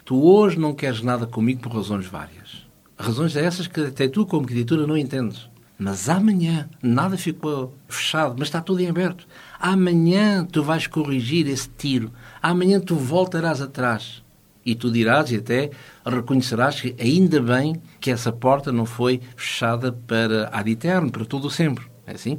Tu 0.03 0.21
hoje 0.21 0.59
não 0.59 0.73
queres 0.73 1.01
nada 1.01 1.25
comigo 1.25 1.61
por 1.61 1.73
razões 1.73 2.05
várias. 2.05 2.65
Razões 2.97 3.35
essas 3.35 3.67
que 3.67 3.81
até 3.81 4.07
tu, 4.07 4.25
como 4.25 4.45
criatura, 4.45 4.85
não 4.85 4.97
entendes. 4.97 5.49
Mas 5.77 6.07
amanhã 6.07 6.69
nada 6.81 7.17
ficou 7.17 7.73
fechado, 7.87 8.35
mas 8.37 8.47
está 8.47 8.61
tudo 8.61 8.81
em 8.81 8.89
aberto. 8.89 9.27
Amanhã 9.67 10.45
tu 10.45 10.61
vais 10.61 10.85
corrigir 10.85 11.47
esse 11.47 11.67
tiro. 11.67 12.11
Amanhã 12.39 12.79
tu 12.79 12.95
voltarás 12.95 13.63
atrás. 13.63 14.23
E 14.63 14.75
tu 14.75 14.91
dirás 14.91 15.31
e 15.31 15.37
até 15.37 15.71
reconhecerás 16.05 16.79
que 16.79 16.95
ainda 16.99 17.41
bem 17.41 17.81
que 17.99 18.11
essa 18.11 18.31
porta 18.31 18.71
não 18.71 18.85
foi 18.85 19.19
fechada 19.35 19.91
para 19.91 20.49
ad 20.53 20.69
eterno, 20.69 21.11
para 21.11 21.25
todo 21.25 21.45
o 21.45 21.49
sempre. 21.49 21.83
É 22.05 22.11
assim? 22.11 22.37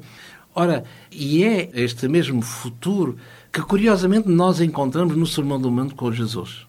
Ora, 0.55 0.85
e 1.11 1.43
é 1.43 1.69
este 1.75 2.07
mesmo 2.07 2.41
futuro 2.43 3.17
que 3.53 3.61
curiosamente 3.61 4.29
nós 4.29 4.61
encontramos 4.61 5.17
no 5.17 5.27
Sermão 5.27 5.61
do 5.61 5.69
Monte 5.69 5.97
com 5.97 6.13
Jesus. 6.13 6.65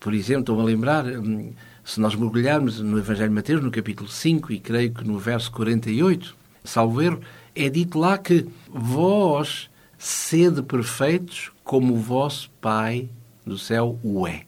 Por 0.00 0.14
exemplo, 0.14 0.40
estou 0.40 0.58
a 0.58 0.64
lembrar, 0.64 1.04
hum, 1.04 1.52
se 1.84 2.00
nós 2.00 2.14
mergulharmos 2.14 2.80
no 2.80 2.98
Evangelho 2.98 3.28
de 3.28 3.34
Mateus, 3.34 3.62
no 3.62 3.70
capítulo 3.70 4.08
5, 4.08 4.54
e 4.54 4.58
creio 4.58 4.90
que 4.90 5.06
no 5.06 5.18
verso 5.18 5.52
48, 5.52 6.34
salvo 6.64 7.02
erro, 7.02 7.20
é 7.54 7.68
dito 7.68 7.98
lá 7.98 8.16
que 8.16 8.46
vós 8.72 9.68
sede 9.98 10.62
perfeitos 10.62 11.50
como 11.64 11.94
o 11.94 11.98
vosso 11.98 12.50
Pai 12.60 13.08
do 13.44 13.58
céu 13.58 13.98
o 14.02 14.26
é. 14.26 14.44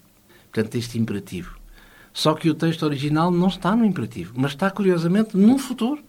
Portanto, 0.53 0.77
este 0.77 0.99
imperativo. 0.99 1.59
Só 2.13 2.35
que 2.35 2.49
o 2.49 2.55
texto 2.55 2.85
original 2.85 3.31
não 3.31 3.49
está 3.49 3.75
no 3.75 3.85
imperativo, 3.85 4.33
mas 4.37 4.53
está, 4.53 4.71
curiosamente, 4.71 5.37
no 5.37 5.59
futuro. 5.59 6.03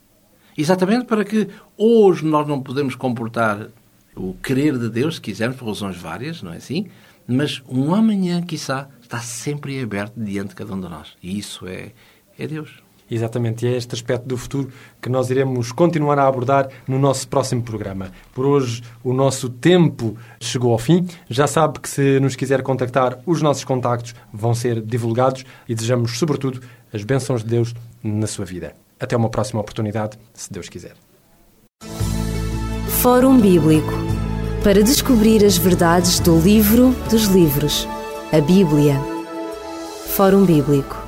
Exatamente 0.57 1.05
para 1.05 1.23
que 1.23 1.47
hoje 1.77 2.25
nós 2.25 2.47
não 2.47 2.61
podemos 2.61 2.95
comportar 2.95 3.67
o 4.15 4.33
querer 4.35 4.77
de 4.77 4.89
Deus, 4.89 5.15
se 5.15 5.21
quisermos, 5.21 5.57
por 5.57 5.67
razões 5.67 5.97
várias, 5.97 6.41
não 6.41 6.53
é 6.53 6.57
assim? 6.57 6.87
Mas 7.27 7.61
um 7.69 7.93
amanhã, 7.93 8.41
quiçá, 8.41 8.89
está 9.01 9.19
sempre 9.19 9.81
aberto 9.81 10.13
diante 10.17 10.49
de 10.49 10.55
cada 10.55 10.73
um 10.73 10.81
de 10.81 10.89
nós. 10.89 11.15
E 11.21 11.37
isso 11.37 11.65
é, 11.67 11.93
é 12.37 12.47
Deus. 12.47 12.83
Exatamente, 13.11 13.65
e 13.65 13.67
é 13.67 13.75
este 13.75 13.93
aspecto 13.93 14.25
do 14.25 14.37
futuro 14.37 14.69
que 15.01 15.09
nós 15.09 15.29
iremos 15.29 15.73
continuar 15.73 16.17
a 16.17 16.25
abordar 16.25 16.69
no 16.87 16.97
nosso 16.97 17.27
próximo 17.27 17.61
programa. 17.61 18.09
Por 18.33 18.45
hoje, 18.45 18.81
o 19.03 19.11
nosso 19.11 19.49
tempo 19.49 20.15
chegou 20.39 20.71
ao 20.71 20.77
fim. 20.79 21.05
Já 21.29 21.45
sabe 21.45 21.81
que 21.81 21.89
se 21.89 22.21
nos 22.21 22.37
quiser 22.37 22.61
contactar, 22.63 23.19
os 23.25 23.41
nossos 23.41 23.65
contactos 23.65 24.15
vão 24.31 24.55
ser 24.55 24.81
divulgados 24.81 25.43
e 25.67 25.75
desejamos, 25.75 26.17
sobretudo, 26.17 26.61
as 26.93 27.03
bênçãos 27.03 27.43
de 27.43 27.49
Deus 27.49 27.73
na 28.01 28.27
sua 28.27 28.45
vida. 28.45 28.73
Até 28.97 29.17
uma 29.17 29.29
próxima 29.29 29.59
oportunidade, 29.59 30.17
se 30.33 30.51
Deus 30.51 30.69
quiser. 30.69 30.93
Fórum 33.01 33.41
Bíblico 33.41 33.91
para 34.63 34.81
descobrir 34.81 35.43
as 35.43 35.57
verdades 35.57 36.19
do 36.19 36.39
livro 36.39 36.95
dos 37.09 37.25
livros, 37.25 37.87
a 38.31 38.39
Bíblia. 38.39 38.95
Fórum 40.15 40.45
Bíblico 40.45 41.00